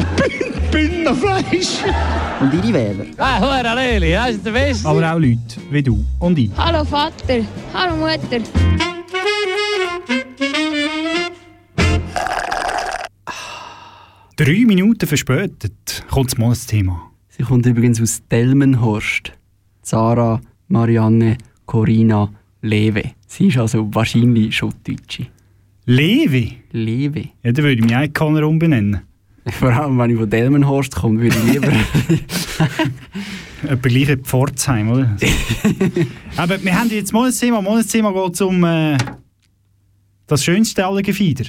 [0.71, 1.79] Binnenfleisch!
[2.39, 3.07] Und ihre Wähler.
[3.17, 4.87] Ah, Hure Leli, das ist der Beste.
[4.87, 5.39] Aber auch Leute
[5.71, 6.51] wie du und ich.
[6.55, 7.41] Hallo Vater,
[7.73, 8.43] hallo Mutter.
[14.37, 17.11] Drei Minuten verspätet kommt das Monatsthema.
[17.31, 19.33] Sie kommt übrigens aus Delmenhorst.
[19.81, 22.31] Sarah, Marianne, Corina,
[22.63, 23.13] Lewe.
[23.27, 25.27] Sie ist also wahrscheinlich schon Deutsche.
[25.85, 26.59] Levi?
[26.73, 27.29] Lewe.
[27.43, 29.03] Ja, dann würde ich mich auch Conor umbenennen.
[29.47, 31.73] Vor allem, wenn ich von Delmenhorst komme, würde ich lieber...
[33.63, 35.17] Etwa gleich in Pforzheim, oder?
[36.37, 37.63] Aber wir haben jetzt Monatsthema.
[37.63, 38.99] Monatsthema geht um äh,
[40.27, 41.47] das schönste aller Gefieder.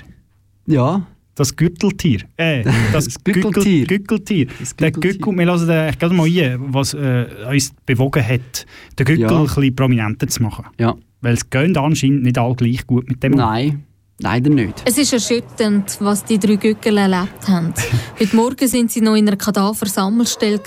[0.65, 1.05] Ja.
[1.38, 2.21] Das Gürteltier.
[2.35, 3.85] Äh, das, Gückeltier.
[3.85, 4.47] Gückel- Gückeltier.
[4.79, 8.65] Der Gückel, wir hören den gerade mal ein, was äh, uns bewogen hat,
[8.99, 9.38] den Gückel Ja.
[9.39, 10.65] ein bisschen prominenter zu machen.
[10.79, 10.95] Ja.
[11.21, 13.33] Weil es geht anscheinend nicht alle gleich gut mit dem.
[13.33, 13.83] Nein,
[14.19, 14.81] leider nicht.
[14.85, 17.73] Es ist erschütternd, was die drei Gückel erlebt haben.
[18.19, 20.59] Heute Morgen sind sie noch in einer Kadaversammelstelle.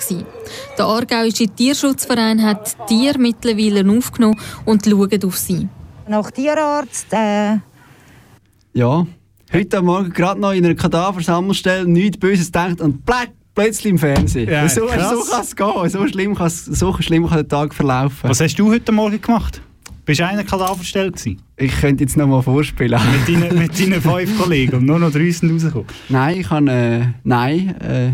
[0.78, 5.68] Der Aargauische Tierschutzverein hat die Tiere mittlerweile aufgenommen und schaut auf sie.
[6.08, 7.56] Nach Tierarzt, äh,
[8.72, 9.06] Ja.
[9.52, 14.48] Heute Morgen gerade noch in einer Kadaversammelstelle nichts Böses gedacht und plack, plötzlich im Fernsehen.
[14.48, 15.10] Ja, so krass.
[15.10, 15.88] so kann es gehen.
[15.88, 18.30] So schlimm, so schlimm kann der Tag verlaufen.
[18.30, 19.60] Was hast du heute Morgen gemacht?
[20.04, 21.42] Bist du einer Kadaverstelle gewesen?
[21.56, 23.00] Ich könnte jetzt noch mal vorspielen.
[23.26, 25.88] Mit deinen, mit deinen fünf Kollegen und nur noch drei sind rausgekommen.
[26.08, 26.68] Nein, ich kann.
[26.68, 28.12] Äh, nein, äh,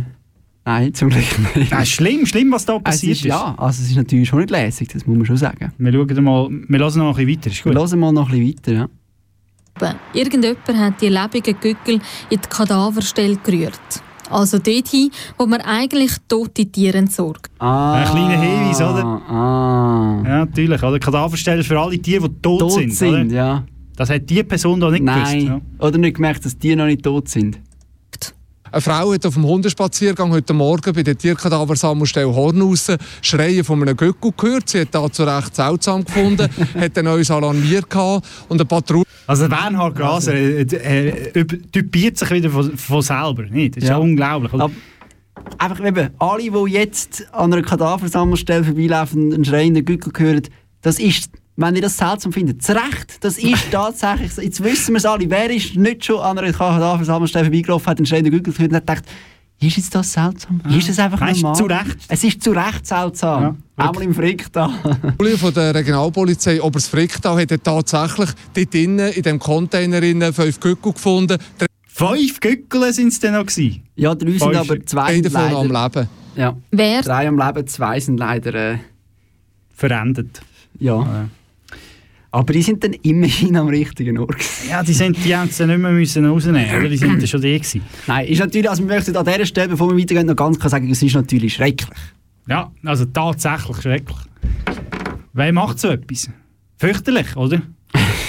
[0.64, 1.24] nein, zum Glück
[1.54, 1.70] nicht.
[1.70, 4.50] Das ist schlimm, schlimm, was da passiert ist, ja, also es ist natürlich schon nicht
[4.50, 5.70] lässig, das muss man schon sagen.
[5.76, 7.82] Wir schauen mal, wir hören noch ein bisschen weiter, ist Wir gut?
[7.82, 8.88] hören mal noch ein bisschen weiter, ja.
[10.14, 11.94] Irgendjemand hat die lebenden Gückel
[12.30, 13.80] in die Kadaverstelle gerührt.
[14.30, 17.50] Also dorthin, wo man eigentlich tote Tiere entsorgt.
[17.60, 19.04] Ah, Ein kleiner Hinweis, oder?
[19.04, 20.22] Ah.
[20.24, 20.82] Ja, natürlich.
[20.82, 20.98] Oder?
[20.98, 22.92] Kadaverstelle ist für alle Tiere, die tot, Tot sind.
[22.94, 23.34] sind, oder?
[23.34, 23.64] ja.
[23.96, 25.24] Das hat die Person da nicht Nein.
[25.40, 25.46] gewusst.
[25.80, 25.86] Ja.
[25.86, 27.58] Oder nicht gemerkt, dass die noch nicht tot sind.
[28.72, 33.96] Eine Frau hat auf dem Hundespaziergang heute Morgen bei der Tierkadaversammelstelle Hornhausen Schreien von einem
[33.96, 34.68] Gückel gehört.
[34.68, 39.04] Sie hat dazu recht seltsam gefunden, hat dann uns alarmiert gehabt und eine Patrouille...
[39.28, 43.44] Also Bernhard Graser äh, äh, typiert sich wieder von, von selber.
[43.44, 43.76] Nicht?
[43.76, 43.96] Das ist ja.
[43.96, 44.02] Ja.
[44.02, 44.52] unglaublich.
[44.52, 44.70] Aber
[45.58, 50.42] einfach eben, alle, die jetzt an einer Kadaversammelstelle vorbeilaufen und einen schreienden Gückel hören,
[50.82, 54.42] das ist, wenn ihr das seltsam findet, zu Recht, das ist tatsächlich so.
[54.42, 58.06] Jetzt wissen wir es alle, wer ist nicht schon an einer Kadaversammelstelle vorbeigelaufen, hat einen
[58.06, 59.04] schreienden Gückel gehört und hat gedacht,
[59.58, 60.60] ist jetzt das seltsam?
[60.68, 61.56] Ist das einfach Nein, ist normal?
[61.56, 61.96] zu Recht.
[62.08, 63.56] Es ist zu Recht seltsam.
[63.76, 64.68] Auch mal im Frick da.
[64.82, 70.60] Patrouille von der Regionalpolizei Obersfricktal hat dann tatsächlich dort innen, in dem Container innen fünf
[70.60, 71.38] Gückel gefunden.
[71.86, 73.82] Fünf Gückel sind es dann noch gewesen?
[73.94, 74.56] Ja, drei sind Fünf.
[74.56, 76.08] aber zwei Beide sind davon leider, am Leben.
[76.36, 76.56] Ja.
[76.70, 77.00] Wer?
[77.00, 78.54] Drei am Leben, zwei sind leider...
[78.54, 78.78] Äh,
[79.74, 80.42] Verendet.
[80.78, 81.28] ja.
[82.36, 84.36] Aber die sind dann immerhin am richtigen Ort.
[84.68, 86.86] Ja, die, sind, die haben dann nicht mehr müssen rausnehmen oder?
[86.90, 87.80] Die sind schon die gewesen.
[88.06, 90.68] Nein, ist natürlich, also wir möchten an dieser Stelle, bevor wir weitergehen, noch ganz klar
[90.68, 91.98] sagen, es ist natürlich schrecklich.
[92.46, 94.18] Ja, also tatsächlich schrecklich.
[95.32, 96.28] Wer macht so etwas?
[96.76, 97.62] Fürchterlich, oder?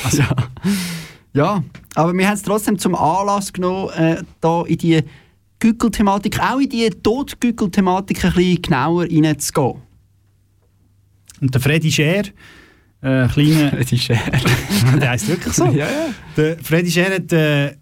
[0.06, 0.36] Also, Ja.
[1.34, 1.64] Ja,
[1.96, 5.04] aber wir haben es trotzdem zum Anlass genommen, äh, da in die
[5.60, 9.82] Gückel-Thematik, auch in die Totgückel-Thematik ein bisschen genauer reinzugehen.
[11.42, 12.24] Und der Freddy Scher,
[13.02, 13.70] äh, kleiner...
[13.78, 14.20] Freddy Scher.
[15.00, 15.66] der heisst wirklich so.
[15.66, 16.10] Ja, ja.
[16.36, 17.32] Der Freddy Scher hat...
[17.32, 17.78] Äh,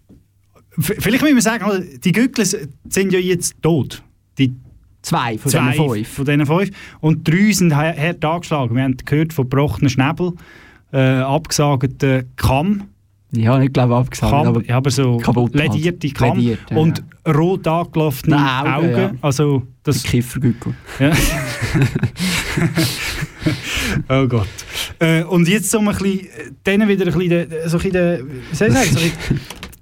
[0.78, 4.02] vielleicht müssen wir sagen, oder, die Gückel sind ja jetzt tot.
[4.38, 4.54] Die
[5.06, 6.08] Zwei von zwei diesen fünf.
[6.08, 6.70] Von diesen fünf.
[6.98, 8.74] Und drei sind hart angeschlagen.
[8.74, 10.32] Wir haben gehört von gebrochenen Schnäbel,
[10.92, 12.88] äh, abgesagten Kamm,
[13.32, 15.74] Ja, ich glaube abgesagt, aber ja, aber so kaputt halt.
[15.74, 18.68] ledierte Kamm Lediert, ja, und rot angelaufene Augen.
[18.70, 19.12] Augen, ja.
[19.20, 20.74] Also das Kiffergückel.
[21.00, 21.12] Ja.
[24.08, 24.48] oh Gott.
[24.98, 26.28] Äh, und jetzt um ein bisschen,
[26.64, 29.12] denen wieder ein bisschen, den- so ein bisschen, wie soll ich sagen, so ein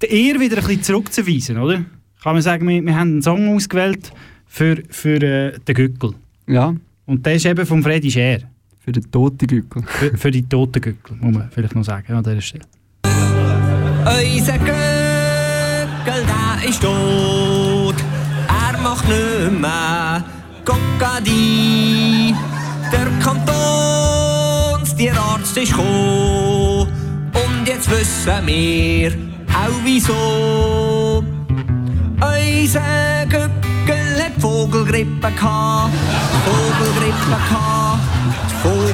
[0.00, 1.84] bisschen, wieder ein bisschen zurückzuweisen, oder?
[2.22, 4.10] Kann man sagen, wir, wir haben einen Song ausgewählt
[4.46, 6.14] für, für äh, den Gückel.
[6.46, 6.74] Ja.
[7.06, 8.38] Und der ist eben von Freddy Scher.
[8.80, 9.82] Für den toten Gückel.
[9.86, 12.64] Für, für die toten Gückel, muss man vielleicht noch sagen an dieser Stelle.
[14.06, 17.94] Unser Göckel, der ist tot.
[18.48, 20.22] Er macht nicht mehr
[20.62, 22.34] Kokadi.
[22.92, 26.86] Der Kantonstierarzt ist gekommen.
[27.32, 29.12] Und jetzt wissen wir
[29.48, 31.24] auch wieso.
[32.20, 35.94] Unser Göckel hat Vogelgrippe gehabt.
[36.44, 38.02] Vogelgrippe gehabt.
[38.62, 38.92] Vogel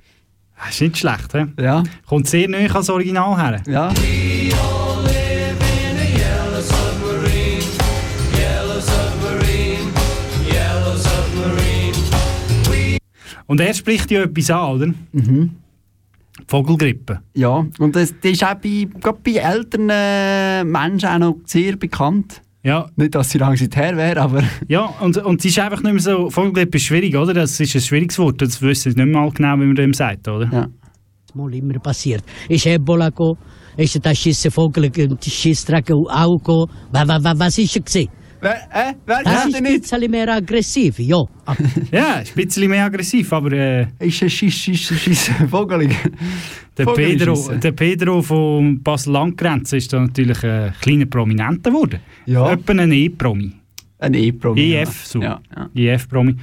[0.70, 1.46] ist nicht schlecht, he?
[1.60, 1.82] Ja.
[2.06, 3.60] Kommt sehr nahe ans Original her.
[3.66, 3.92] Ja.
[13.50, 14.86] Und er spricht ja etwas an, oder?
[15.10, 15.50] Mhm.
[16.46, 17.18] Vogelgrippe.
[17.34, 21.76] Ja, und das, das ist auch bei, gerade bei älteren äh, Menschen auch noch sehr
[21.76, 22.42] bekannt.
[22.62, 22.88] Ja.
[22.94, 24.44] Nicht, dass sie lange her wäre, aber...
[24.68, 27.34] Ja, und, und es ist einfach nicht mehr so, Vogelgrippe ist schwierig, oder?
[27.34, 30.28] Das ist ein schwieriges Wort, das wissen wir nicht mal genau, wie man dem sagt,
[30.28, 30.48] oder?
[30.52, 30.68] Ja.
[31.34, 32.22] mal immer passiert.
[32.48, 33.36] Ist Ebola gekommen,
[33.76, 36.70] ist der Schissenvogel, die Schissträger auch gekommen.
[36.92, 38.19] Was, was, was ist er gewesen?
[38.40, 41.18] Wer, äh, wer Das ist ein bisschen mehr aggressiv, ja.
[41.92, 43.52] Ja, ein bisschen mehr aggressiv, aber...
[43.52, 45.94] Äh, ist ein Schiss, Schiss, Schiss, Vogelig.
[46.78, 52.00] Der Pedro, der Pedro von Basel-Landgrenze ist da natürlich ein kleiner Prominenter geworden.
[52.24, 52.50] Ja.
[52.52, 53.52] Etwa ein E-Promi.
[53.98, 54.72] Ein E-Promi.
[54.72, 55.20] EF, so.
[55.20, 55.94] Ja, ja.
[55.94, 56.36] EF-Promi.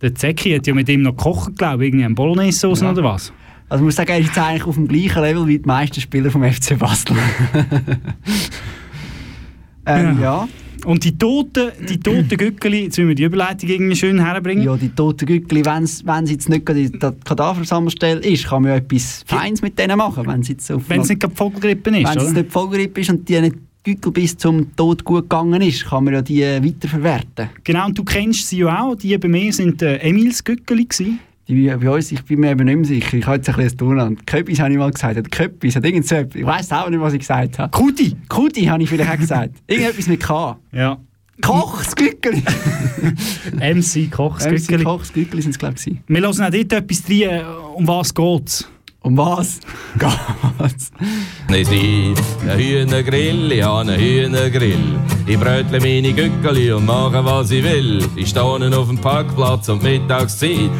[0.00, 2.92] Der Zecki hat ja mit ihm noch gekocht, glaube ich, irgendwie eine Bolognese-Sauce Ja.
[2.92, 3.32] oder was?
[3.68, 6.00] Also ich muss sagen, er ist jetzt eigentlich auf dem gleichen Level wie die meisten
[6.00, 7.16] Spieler vom FC Basel.
[9.86, 10.46] ähm, ja.
[10.86, 14.64] Und die toten, die toten Gückeli, jetzt müssen wir die Überleitung irgendwie schön herbringen.
[14.64, 18.76] Ja, die toten Gückeli, wenn es jetzt nicht gerade der Kadaversammelstelle ist, kann man ja
[18.76, 20.24] etwas Feins mit denen machen.
[20.28, 23.40] Wenn es jetzt nicht gerade die Vogelgrippe ist, Wenn es nicht Vogelgrippe ist und die
[23.40, 27.50] nicht Gückel bis zum Tod gut gegangen ist, kann man ja die weiterverwerten.
[27.64, 28.94] Genau, und du kennst sie ja auch.
[28.94, 31.18] Die bei mir sind äh, Emils Gückeli gewesen.
[31.48, 33.16] Die, bei uns, ich bin mir eben nicht mehr sicher.
[33.16, 34.20] Ich habe jetzt ein bisschen das Durcheinander.
[34.26, 35.16] Köppis habe ich mal gesagt.
[35.16, 36.16] Oder Köppis, hat irgend so.
[36.34, 37.70] Ich weiss auch nicht, was ich gesagt habe.
[37.70, 38.16] Kuti!
[38.28, 39.54] Kuti habe ich vielleicht auch gesagt.
[39.68, 40.58] Irgendetwas mit K.
[40.72, 40.98] Ja.
[41.42, 42.42] Kochs Gückeli!
[43.60, 44.84] MC Kochs MC Gückeli.
[44.84, 45.96] Kochs Gückeli sind es, glaube ich.
[46.06, 47.44] Wir hören auch dort etwas rein,
[47.74, 48.68] um was geht's.
[49.06, 49.60] Um was
[50.00, 50.90] geht's?
[51.48, 52.16] Ich bin
[52.50, 54.98] ein Hühnergrill, ich habe einen Hühnergrill.
[55.28, 58.04] Ich brötle meine Gückeli und mache, was ich will.
[58.16, 60.70] Ich stehe auf dem Parkplatz die Mittagszeit.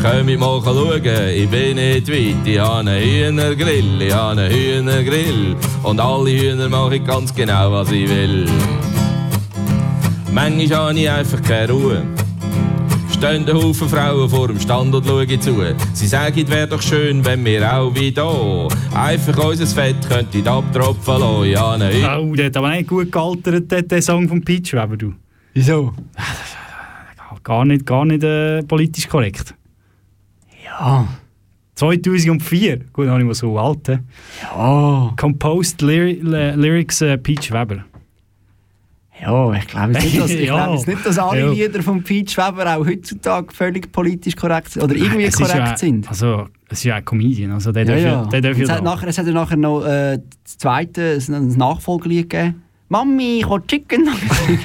[0.00, 2.46] Könnt mal schauen, ich bin nicht weit.
[2.46, 5.54] Ich habe einen Hühnergrill, ich habe einen Hühnergrill.
[5.82, 8.46] Und alle Hühner mache ich ganz genau, was ich will.
[10.32, 12.02] Manchmal habe ich einfach keine Ruhe.
[13.24, 15.56] Stehen ein Haufen Frauen vor dem Stand und schauen zu.
[15.94, 20.50] Sie sagen, es wäre doch schön, wenn wir auch wie da einfach unser Fett könnte
[20.50, 21.44] abtropfen lassen.
[21.50, 22.04] Ja, nein.
[22.20, 25.14] Oh, der hat aber nicht gut gealtert, der, Song von Peach Weber, du.
[25.54, 25.94] Wieso?
[27.42, 29.54] Gar nicht, gar nicht äh, politisch korrekt.
[30.62, 31.08] Ja.
[31.76, 33.86] 2004, gut, noch nicht mal so alt.
[33.88, 33.98] he?
[34.42, 35.14] Ja.
[35.18, 37.84] Composed Lyri Ly- Lyrics äh, Peach Weber.
[39.20, 40.66] Ja, ich glaube nicht, dass, ich Ja.
[40.66, 41.50] glaube nicht, dass alle Ja.
[41.52, 44.82] Lieder von Peach Weber auch heutzutage völlig politisch korrekt sind.
[44.82, 46.08] Oder irgendwie Es korrekt ja, sind.
[46.08, 48.24] Also, es ist ja ein Comedian, also der darf ja, ja.
[48.26, 52.28] der darf es, hat nachher, es hat ja nachher noch äh, das zweite, ein Nachfolgelied
[52.28, 52.62] gegeben.
[52.88, 54.08] Mami, ich will Chicken.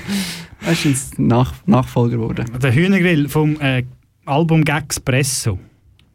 [0.65, 2.45] das ist ein Nach Nachfolger geworden.
[2.61, 3.83] Der Hühnergrill vom äh,
[4.25, 5.57] Album Gagspresso.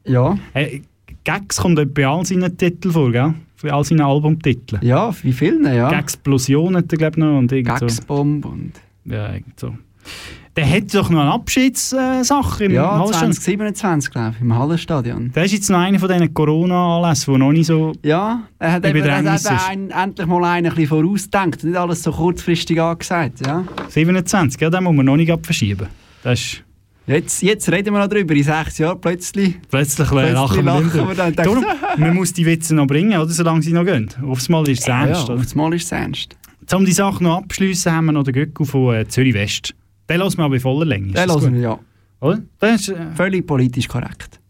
[0.04, 0.36] Ja.
[0.52, 0.80] Äh,
[1.24, 3.34] Gags kommt bei all seinen Titeln vor, gell?
[3.56, 4.78] Für all seine Albumtitel.
[4.82, 5.90] Ja, wie vielen, ja.
[5.90, 7.38] Gagsplosion hat er, glaube ich, noch.
[7.38, 7.86] Und irgend so.
[7.86, 8.72] Gagsbomb und...
[9.06, 9.74] Ja, irgend so.
[10.56, 13.32] Der hat doch noch eine Abschiedssache im Ja, Hallenstadion.
[13.32, 15.32] 2027, glaube ich, im Hallenstadion.
[15.34, 18.86] Der ist jetzt noch einer von diesen Corona-Anlässen, der noch nicht so Ja, er hat
[18.86, 22.80] eben, er hat ein, endlich mal einen ein bisschen vorausgedacht und nicht alles so kurzfristig
[22.80, 23.44] angesagt.
[23.44, 23.64] Ja.
[23.88, 25.88] 27, ja, den muss man noch nicht verschieben.
[26.22, 26.64] Das ist
[27.06, 29.60] Jetzt, jetzt reden wir noch drüber, in sechs Jahren plötzlich.
[29.68, 31.08] plötzlich, Plötzlich lachen wir, lachen mehr.
[31.08, 31.64] wir dann Darum,
[31.98, 34.08] man muss die Witze noch bringen, oder, solange sie noch gehen.
[34.26, 35.28] Aufs Mal ist es Ja, ernst.
[35.28, 36.36] ja, aufs Mal ist es ernst.
[36.72, 39.74] Um die Sache noch abschließen, haben wir noch den Göckel von äh, Zürich West.
[40.08, 41.08] Den lassen wir aber in voller Länge.
[41.08, 41.52] Ist Den gut?
[41.52, 41.78] wir, ja.
[42.20, 42.40] Oder?
[42.58, 44.40] Das ist, äh, Völlig politisch korrekt.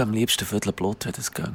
[0.00, 1.54] Am liebsten Viertel Blut, wenn es ging.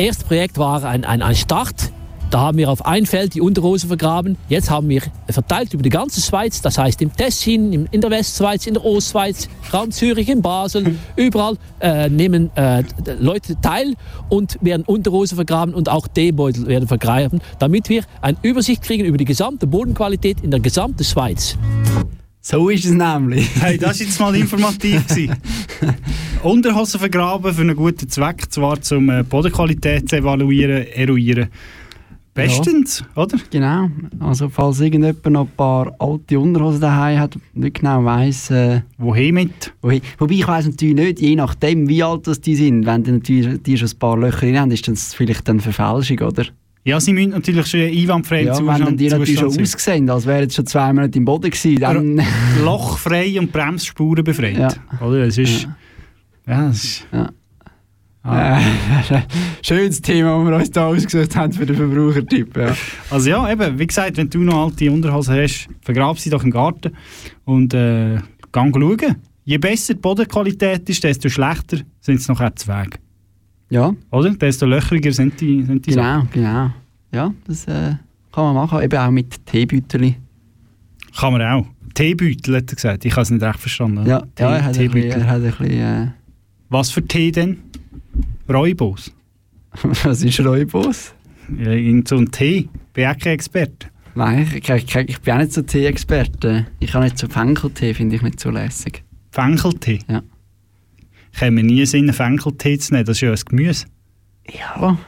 [0.00, 1.92] Das erste Projekt war ein, ein, ein Start.
[2.30, 4.38] Da haben wir auf ein Feld die Unterhose vergraben.
[4.48, 8.66] Jetzt haben wir verteilt über die ganze Schweiz, das heißt im Tessin, in der Westschweiz,
[8.66, 12.82] in der Ostschweiz, Raum Zürich, in Basel, überall äh, nehmen äh,
[13.18, 13.92] Leute teil
[14.30, 19.18] und werden Unterhose vergraben und auch Teebeutel werden vergraben, damit wir eine Übersicht kriegen über
[19.18, 21.58] die gesamte Bodenqualität in der gesamten Schweiz.
[22.42, 23.48] So ist es nämlich.
[23.60, 25.04] Hey, das war jetzt mal informativ.
[26.42, 31.48] Unterhosen vergraben für einen guten Zweck, zwar zum äh, Bodenqualität zu evaluieren, eruieren.
[32.32, 33.38] Bestens, oder?
[33.50, 33.90] Genau.
[34.20, 39.34] Also falls irgendjemand noch ein paar alte Unterhosen daheim hat nicht genau weiss, äh, wohin
[39.34, 39.74] mit.
[39.82, 40.00] Wohin.
[40.18, 43.62] Wobei ich weiss natürlich nicht, je nachdem wie alt das die sind, wenn die natürlich
[43.62, 46.46] die schon ein paar Löcher drin haben, ist das vielleicht eine Verfälschung, oder?
[46.82, 50.48] Ja, sie müssen natürlich schon einwandfrei Ja, wenn dann die natürlich schon aussehen, als wären
[50.48, 52.20] sie schon zwei Monate im Boden gewesen, dann...
[52.64, 54.58] Lochfrei und Bremsspuren befreit.
[54.58, 55.06] Ja.
[55.06, 55.26] Oder?
[55.26, 55.68] Es ist.
[56.46, 57.06] Ja, das ist.
[58.22, 58.60] Äh,
[59.62, 62.56] schönes Thema, das wir uns hier ausgesucht haben für den Verbrauchertipp.
[62.56, 62.76] Ja.
[63.08, 66.50] Also ja, eben, wie gesagt, wenn du noch alte Unterhosen hast, vergrab sie doch im
[66.50, 66.92] Garten
[67.44, 68.18] und äh,
[68.52, 69.16] gang schauen.
[69.44, 73.00] Je besser die Bodenqualität ist, desto schlechter sind es nachher zu Weg.
[73.70, 73.94] Ja.
[74.10, 74.30] Oder?
[74.30, 76.70] Desto löchriger sind die, sind die Genau, genau.
[77.12, 77.94] Ja, das äh,
[78.32, 80.16] kann man machen, eben auch mit Teebeuteln.
[81.16, 81.66] Kann man auch.
[81.94, 83.04] Teebeutel, hat er gesagt.
[83.04, 84.06] Ich habe es nicht recht verstanden.
[84.06, 85.70] Ja, Tee, ja er, hat ein bisschen, er hat ein bisschen...
[85.70, 86.06] Äh,
[86.68, 87.58] Was für Tee denn?
[88.48, 89.12] Rooibos.
[89.82, 91.14] was ist Rooibos?
[91.58, 92.68] Ja, irgend so ein Tee.
[92.92, 93.88] Bin auch kein Experte.
[94.14, 96.66] Nein, ich, ich, ich bin auch nicht so Tee-Experte.
[96.80, 99.04] Ich habe nicht so Fenkeltee, finde ich nicht so lässig.
[99.30, 100.00] Fenkeltee?
[100.08, 100.22] Ja.
[101.36, 103.06] Habe mir nie Sinn, einen Fenkeltee zu nehmen.
[103.06, 103.86] Das ist ja ein Gemüse.
[104.52, 104.98] Ja.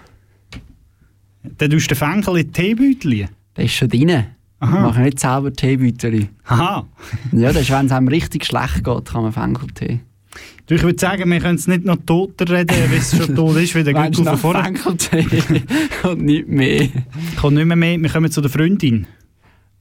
[1.43, 3.29] Dann tust du den Fenkel in die Teebeutel.
[3.57, 4.25] Der ist schon drin.
[4.61, 4.77] Aha.
[4.77, 6.29] Ich mache nicht selber Teebeutel.
[6.45, 6.87] Aha.
[7.33, 10.01] Ja, das ist, wenn es einem richtig schlecht geht, kann man Fenkeltee.
[10.67, 13.57] Du, ich würde sagen, wir können es nicht noch toter reden, wie es schon tot
[13.57, 14.65] ist, wie der Gürtel von vorher.
[14.65, 15.27] Fenkeltee
[16.05, 16.89] und nicht mehr?
[17.41, 19.07] Kommt nicht mehr mehr, wir kommen zu der Freundin.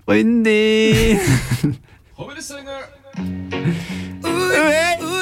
[0.04, 1.20] Freundin!
[2.16, 2.66] Komm wieder singen!
[4.24, 5.21] Oh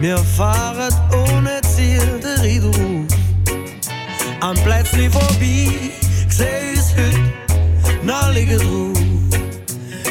[0.00, 3.06] Wir fahren ohne Ziel der Riederruf.
[4.40, 5.72] Am Plätzli vorbei,
[6.28, 7.18] seh es heute,
[8.04, 8.96] na liege drauf.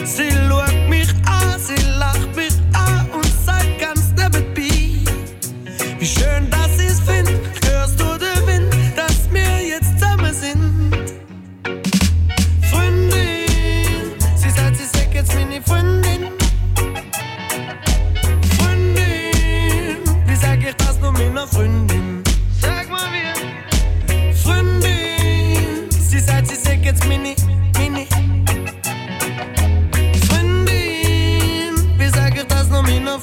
[0.04, 5.10] Sie schaut mich an, sie lacht mich an und sagt ganz nebenbei,
[6.00, 6.50] wie schön,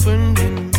[0.05, 0.71] Freundin.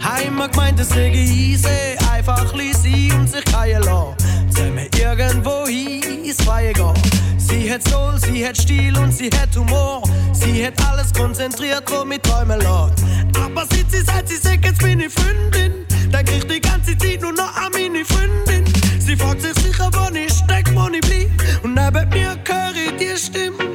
[0.00, 1.68] Heimat gemeint, es sei easy,
[2.12, 4.14] einfach ließ sein und sich keinen lassen.
[4.48, 6.94] Zusammen irgendwo hin ins Freie gehen.
[7.36, 10.04] Sie hat Soul, sie hat Stil und sie hat Humor.
[10.32, 13.02] Sie hat alles konzentriert, womit träumen lässt.
[13.44, 15.84] Aber sieht sie, seit sie sagt, jetzt bin ich Freundin.
[16.12, 18.64] Dann ich die ganze Zeit nur noch an meine Freundin.
[19.00, 21.64] Sie fragt sich sicher, wann ich steck, wann ich bleib.
[21.64, 23.67] Und neben mir höre ich die Stimme.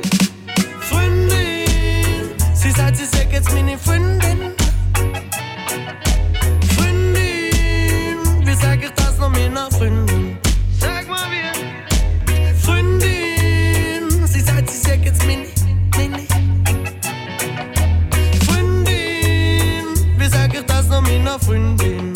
[3.44, 4.54] Jetzt meine Freundin.
[6.76, 10.38] Freundin, wie sag ich das noch meiner Freundin?
[10.80, 12.56] Sag mal wie.
[12.62, 15.48] Freundin, sie sagt, sie sagt jetzt meine,
[15.98, 16.28] meine.
[18.46, 19.86] Freundin,
[20.18, 22.14] wie sag ich das noch meiner Freundin?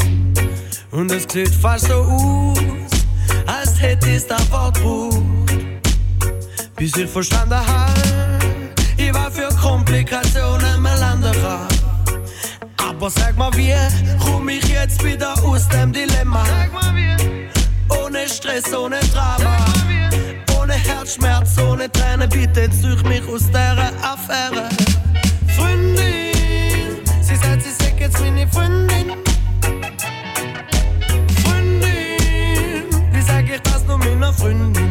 [0.92, 2.58] Und es sieht fast so aus,
[3.46, 5.22] als hätte ich das Wort gebraucht.
[6.76, 7.94] Bis ich verstanden habe,
[8.98, 10.27] ich war für Komplikationen.
[13.08, 13.74] Aber sag mal, wie
[14.20, 16.44] komm ich jetzt wieder aus dem Dilemma?
[16.46, 17.48] Sag mal, wie.
[18.04, 19.66] Ohne Stress, ohne Drama.
[20.60, 24.68] Ohne Herzschmerz, ohne Tränen, bitte züch mich aus dieser Affäre.
[25.56, 29.14] Freundin, sie sagt, sie sagt jetzt meine Freundin.
[31.46, 32.84] Freundin,
[33.14, 34.87] wie sag ich das nur meiner Freundin?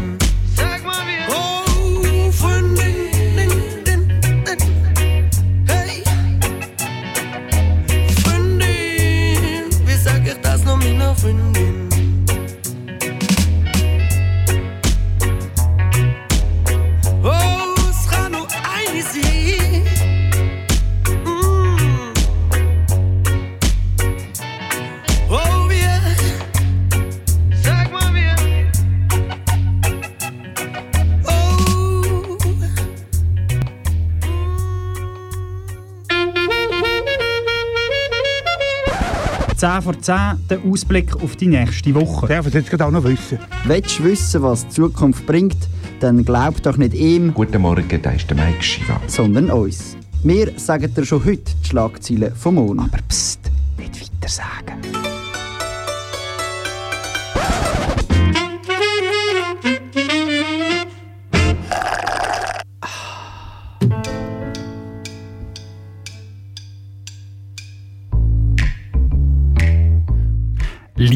[39.66, 40.14] 10 vor 10,
[40.48, 42.28] der Ausblick auf die nächste Woche.
[42.28, 43.40] Darf ich jetzt gerade auch noch wissen?
[43.64, 45.56] Willst du wissen, was die Zukunft bringt,
[45.98, 47.34] dann glaub doch nicht ihm.
[47.34, 49.00] Guten Morgen, da ist der Mike Shiva.
[49.08, 49.96] Sondern uns.
[50.22, 52.90] Wir sagen dir schon heute die Schlagzeilen vom Monat.
[52.92, 53.40] Aber pst,
[53.76, 54.95] nicht weiter sagen.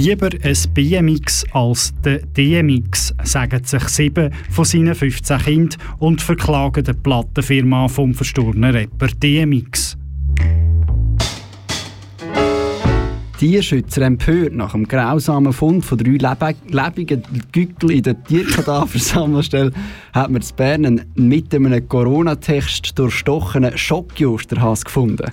[0.02, 6.82] Lieber ein BMX als der DMX, sagen sich sieben von seinen 15 Kindern und verklagen
[6.82, 9.98] die Plattenfirma vom verstorbenen Rapper DMX.
[13.36, 19.70] Tierschützer empört nach dem grausamen Fund von drei lebe lebenden Gückel in der Tierkadaversammelstelle
[20.14, 25.30] hat man in Bern mit einem Corona-Text durchstochenen Schockjusterhas gefunden.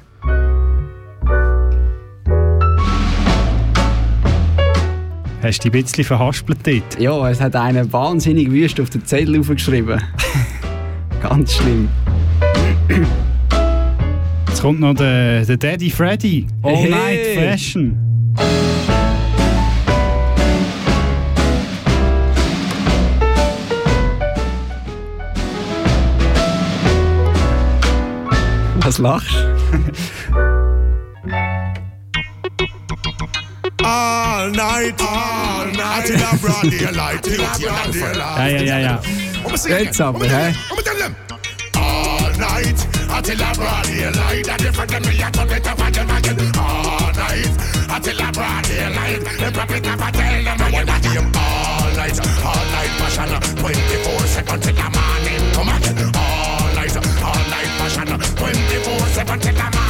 [5.48, 7.00] Hast du dich ein bisschen verhaspelt dort?
[7.00, 10.04] Ja, es hat einer wahnsinnig wüst auf den Zettel aufgeschrieben.
[11.24, 11.88] Ganz schlimm.
[14.50, 16.48] Jetzt kommt noch der, der Daddy Freddy.
[16.64, 16.90] All Hey.
[16.90, 17.98] Night Fashion.
[28.82, 29.57] Was lachst
[33.88, 38.52] All night, all night, till I broad daylight, till I broad daylight.
[38.52, 39.80] Ja, ja, ja, ja.
[39.80, 40.54] Jetzt aber, hä?
[41.76, 45.80] All night, until I broad daylight, and if I get me, I turn it up
[45.80, 46.38] again, again.
[46.58, 47.52] All night,
[47.96, 52.20] until I broad daylight, the prophet of a tell them I want them all night,
[52.44, 56.12] all night passion, 24 seconds till the morning, come again.
[56.14, 59.87] All night, all night passion, 24 seconds till the morning,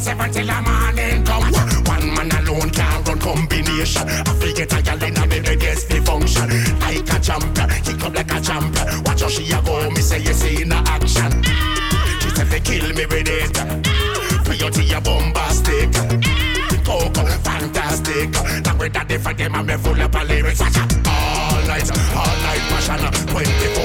[0.00, 1.52] 24 seconds till the morning, come.
[1.84, 4.08] One man alone can't run combination.
[4.08, 6.48] I figure I can in a baby gets the function.
[6.80, 9.04] Like a champion, kick up like a champion.
[9.04, 11.42] Watch how she a go, me say you see in a action.
[12.20, 13.52] She said they kill me with it.
[14.44, 15.92] Beauty a bombastic.
[16.84, 18.30] Coco, fantastic.
[18.64, 20.60] Now with that different them and me full of lyrics.
[20.60, 23.00] All night, all night passion.
[23.28, 23.79] 24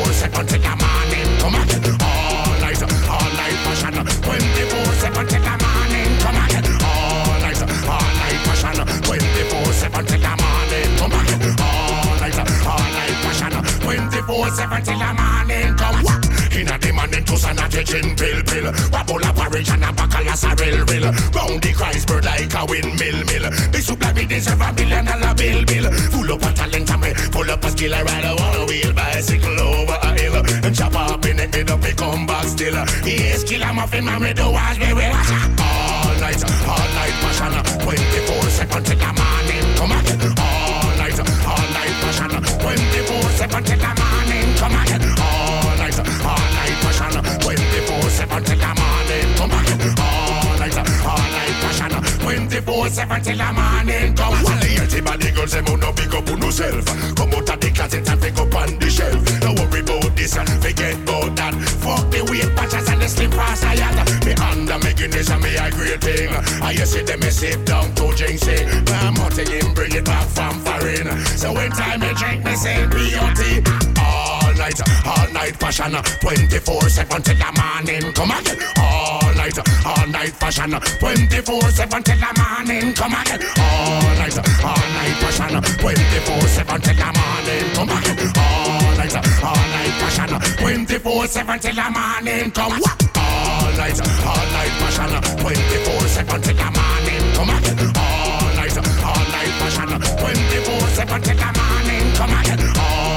[14.76, 15.78] 24 seconds till the morning.
[15.78, 16.36] Come on.
[16.56, 20.44] Inna the man into son a teaching pill pill Wabble a porridge and a bacallas
[20.48, 24.72] a real real Round the Christburg like a windmill mill The supply me deserve a
[24.72, 28.04] billion dollar bill bill Full up a talent and me Full up a skill I
[28.04, 31.78] ride a one wheel bicycle over a hill And chop up in it with a
[31.78, 32.76] pick on box still.
[33.04, 35.16] Yes, killer muffin man, we do as we will.
[35.60, 39.25] All night, all night passion, 24 seconds till the
[52.66, 54.16] 24 seconds till the morning.
[54.16, 54.60] Come on.
[54.60, 56.86] The healthy body girls, them no big up on yourself.
[57.16, 59.22] Come out of the closet and pick up on the shelf.
[59.40, 61.54] Don't worry about this and forget about that.
[61.86, 64.26] Fuck the weight patches and the slim fast I had.
[64.26, 66.30] Me under me Guinness and me a great thing.
[66.62, 68.68] I you see them me sip down to ginseng.
[68.90, 71.08] I'm out him bring it back from foreign.
[71.38, 74.05] So when time me drink me say B.O.T.
[74.66, 75.94] All night, all night passion.
[75.94, 78.14] 24 7 till the morning.
[78.14, 78.58] Come again.
[78.82, 80.72] All night, all night passion.
[80.98, 82.94] 24 7 till the morning.
[82.96, 83.42] Come again.
[83.62, 85.62] All night, all night passion.
[85.62, 87.66] 24 7 till the morning.
[87.78, 88.18] Come again.
[88.42, 90.34] All night, all night passion.
[90.58, 92.50] 24 7 till the morning.
[92.50, 92.82] Come
[93.22, 95.14] all night, all night passion.
[95.46, 97.26] 24 7 till the morning.
[97.38, 97.78] Come again.
[98.02, 99.90] All night, all night passion.
[99.94, 102.06] 24 7 till the morning.
[102.18, 102.60] Come again.
[102.82, 103.15] All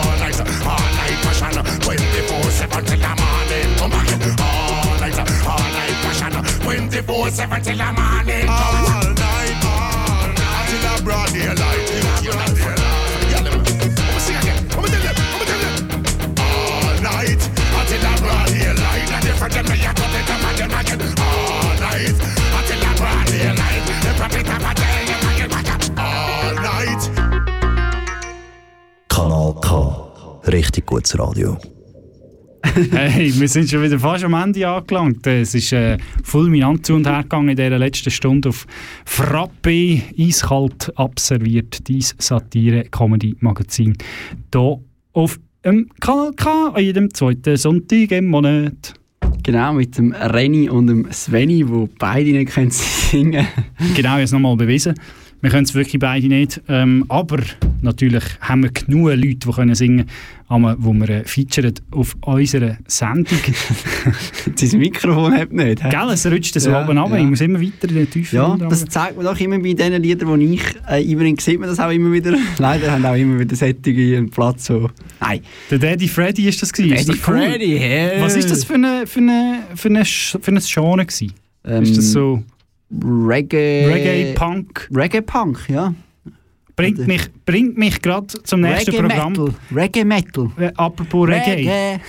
[0.68, 1.52] all night passion.
[1.80, 3.68] 24 7 till the morning.
[3.80, 4.20] Come again.
[4.38, 5.18] All night,
[5.52, 6.32] all night passion.
[6.62, 8.48] 24 7 till the morning.
[8.48, 11.86] All night, all night till the broad daylight.
[12.24, 12.88] You know, daylight.
[13.32, 13.62] Yeah, let me-
[13.98, 14.58] let me sing again.
[14.68, 15.12] Let me tell you.
[15.32, 15.72] Let me tell you.
[16.44, 17.40] All night
[17.78, 19.08] until the broad daylight.
[19.16, 21.00] And if I tell me you cut it again, again.
[21.18, 22.16] All night
[30.52, 31.58] Richtig gutes Radio.
[32.90, 35.26] Hey, wir sind schon wieder fast am Ende angelangt.
[35.26, 38.66] Es ist äh, fulminant zu und her gegangen in dieser letzten Stunde auf
[39.04, 43.96] Frappe, eiskalt abserviert, dein Satire-Comedy-Magazin.
[44.52, 44.80] Hier
[45.12, 48.94] auf dem Kanal K, an jedem zweiten Sonntag im Monat.
[49.42, 53.46] Genau, mit dem Renny und dem Sveni, wo beide nicht können singen
[53.94, 54.94] Genau, jetzt nochmal bewiesen.
[55.40, 56.60] Wir können es wirklich beide nicht.
[56.68, 57.38] Ähm, aber
[57.80, 60.06] natürlich haben wir genug Leute, die können singen
[60.48, 63.38] können, wo wir äh, featuren auf unserer Sendung.
[64.56, 65.82] Sein Mikrofon hat nicht.
[65.84, 65.88] hä?
[65.90, 67.16] Gell, es rutscht so Ja, oben runter.
[67.18, 67.22] ja.
[67.24, 68.36] Ich muss immer weiter in die Tiefe.
[68.36, 68.66] Ja, runter.
[68.68, 71.78] das zeigt man doch immer bei den Liedern, die ich äh, einbringe, sieht man das
[71.78, 72.34] auch immer wieder.
[72.58, 74.90] Leider haben auch immer wieder Sättige einen Platz so.
[75.20, 75.40] Nein.
[75.70, 76.96] Der Daddy Freddy ist das gewesen.
[76.96, 77.36] Daddy Ist das cool?
[77.42, 78.10] Freddy, hä?
[78.20, 81.32] Was ist das für eine, für eine, für eine, Sch- für eine Genre gewesen?
[81.64, 82.42] Ähm, ist das so
[82.90, 83.86] Reggae...
[83.86, 84.88] Reggae-Punk?
[84.94, 85.94] Reggae-Punk, ja.
[86.78, 89.32] Bringt mich, bringt mich gerade zum nächsten Reggae Programm.
[89.32, 89.54] Metal.
[89.74, 90.50] Reggae Metal.
[90.58, 91.56] Äh, apropos Reggae.
[91.56, 92.00] Reggae.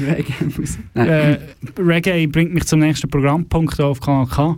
[0.94, 1.34] Reggae.
[1.34, 1.38] Äh,
[1.78, 4.56] Reggae bringt mich zum nächsten Programmpunkt auf Kanal K.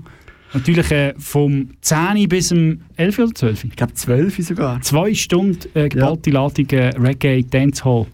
[0.52, 3.64] Natürlich äh, vom 10 bis zum 11 oder 12?
[3.64, 4.80] Ich glaube 12 sogar.
[4.80, 8.06] Zwei Stunden äh, geballte Ladung äh, Reggae Dancehall.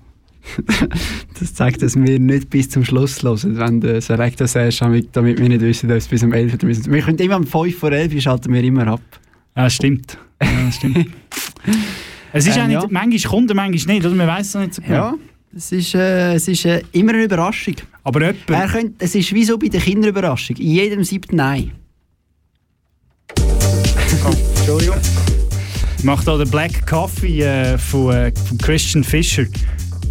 [1.39, 5.15] Das zeigt, dass wir nicht bis zum Schluss hören, wenn du so Rektor sagst, damit,
[5.15, 6.93] wir nicht wissen, dass es bis um 11 Uhr müssen.
[6.93, 9.01] Wir können immer um 5 vor 11 Uhr schalten wir immer ab.
[9.57, 10.17] Ja, stimmt.
[10.43, 10.99] Ja, stimmt.
[12.33, 12.89] es ist Ähm, auch nicht, ja.
[12.91, 14.15] manchmal kommt er, manchmal nicht, oder?
[14.15, 14.95] Man weiß es nicht so genau.
[14.95, 15.15] Ja,
[15.57, 17.77] es ist, äh, es ist äh, immer eine Überraschung.
[18.05, 18.51] Aber jemand...
[18.51, 20.57] Er könnte, es ist wie so bei der Kinderüberraschung.
[20.57, 21.73] In jedem siebten Nein.
[24.59, 24.97] Entschuldigung.
[25.99, 29.45] Ich mache hier den Black Coffee äh, von, äh, von Christian Fischer.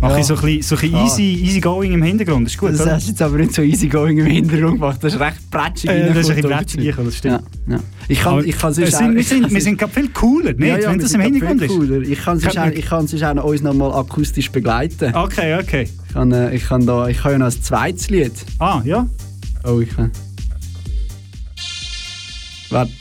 [0.05, 0.19] Mache Ja.
[0.19, 1.05] ich so ein bisschen, so ein bisschen Ah.
[1.05, 2.45] easy, easy going im Hintergrund.
[2.45, 2.91] Das ist gut, Das oder?
[2.93, 5.03] hast du jetzt aber nicht so easy going im Hintergrund gemacht.
[5.03, 5.89] Das ist recht prätschig.
[5.89, 7.03] Äh, das ist ein bisschen oder?
[7.05, 7.33] das stimmt.
[7.67, 7.79] Ja, ja.
[8.07, 9.91] Ich kann, Aber ich kann es sonst sind, auch- wir ich sind, wir sind gerade
[9.93, 10.59] viel cooler, nicht?
[10.67, 11.69] Ja, ja, wenn das im Hintergrund ist.
[11.69, 12.01] cooler.
[12.01, 15.15] Ich kann sonst auch, ich kann sonst auch uns noch mal akustisch begleiten.
[15.15, 15.89] Okay, okay.
[16.07, 18.33] Ich kann, äh, ich kann, da, ich kann ja noch ein zweites Lied.
[18.59, 19.07] Ah, ja?
[19.63, 20.11] Oh, ich kann...
[22.69, 22.91] Warte.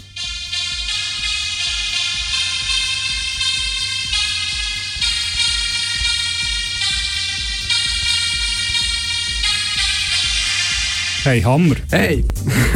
[11.25, 11.77] Hey, Hammer.
[11.91, 12.23] Hey!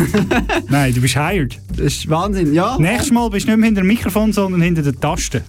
[0.70, 1.58] Nein, du bist hired.
[1.68, 2.78] Das ist Wahnsinn, ja.
[2.78, 5.42] Nächstes Mal bist du nicht mehr hinter dem Mikrofon, sondern hinter den Tasten.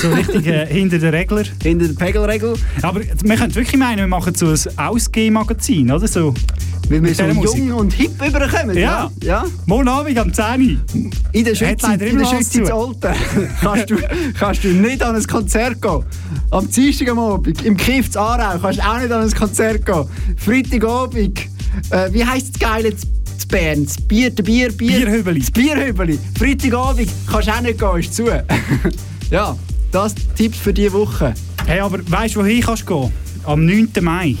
[0.00, 1.44] So richtig äh, hinter den Regler.
[1.62, 2.54] Hinter der Pegelregel.
[2.80, 6.32] Aber wir können wirklich meinen, wir machen so ein Ausgehmagazin, oder so?
[6.88, 8.74] Weil wir so jung und hip überkommen.
[8.74, 9.10] Ja.
[9.22, 9.44] ja.
[9.66, 11.10] Morgen Abend am 10 Uhr.
[11.32, 12.74] In der leider in der Schweiz ins zu.
[12.74, 13.14] Alten
[13.60, 13.96] kannst, du,
[14.38, 16.02] kannst du nicht an ein Konzert gehen.
[16.50, 19.84] Am Dienstag am Abend, im Kiff zu Aarau, kannst du auch nicht an ein Konzert
[19.84, 20.06] gehen.
[20.38, 21.40] Freitagabend,
[21.90, 22.92] äh, wie heisst das Geile
[23.48, 23.84] Bern?
[23.84, 24.98] Das Bier, der Bier, Bier...
[25.00, 25.40] Bierhübeli.
[25.40, 26.18] Das Bierhübeli.
[26.38, 28.26] Freitagabend kannst du auch nicht gehen, ist zu.
[29.30, 29.56] ja,
[29.90, 31.34] das Tipps für diese Woche.
[31.66, 33.12] Hey, aber weißt du, wohin kannst du gehen?
[33.44, 33.88] Am 9.
[34.00, 34.36] Mai.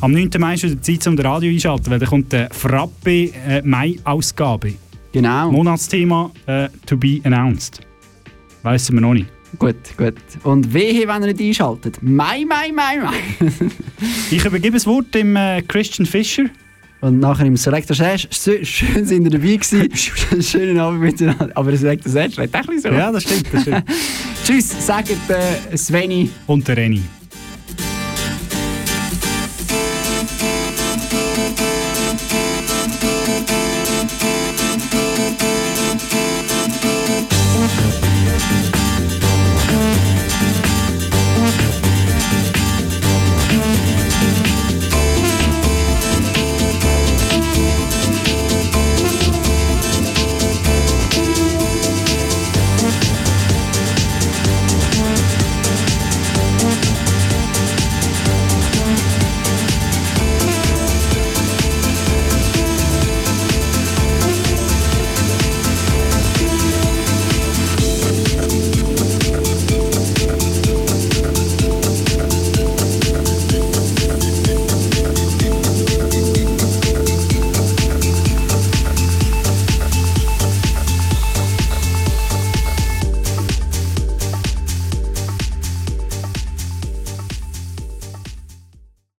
[0.00, 0.30] Am 9.
[0.38, 4.74] Mai ist wieder Zeit, um das Radio einschalten, weil da kommt die Frappe äh, Mai-Ausgabe.
[5.12, 5.52] Genau.
[5.52, 7.80] Monatsthema äh, to be announced.
[8.62, 9.28] Weissen wir noch nicht.
[9.58, 10.14] Gut, gut.
[10.42, 12.02] Und wehe, wenn ihr nicht einschaltet.
[12.02, 13.40] Mai, mai, mai, mai.
[14.30, 16.44] Ich übergebe das Wort dem äh, Christian Fischer.
[17.00, 18.26] Und nachher im Selector Sash.
[18.30, 19.90] Schön sind ihr dabei gewesen.
[20.42, 21.50] Schönen Abend miteinander.
[21.54, 22.98] Aber der Selector Sash redet auch ein bisschen so.
[22.98, 23.46] Ja, das stimmt.
[23.52, 23.84] Das stimmt.
[24.44, 26.30] Tschüss, sagt äh, Sveni.
[26.46, 27.02] Und der Reni.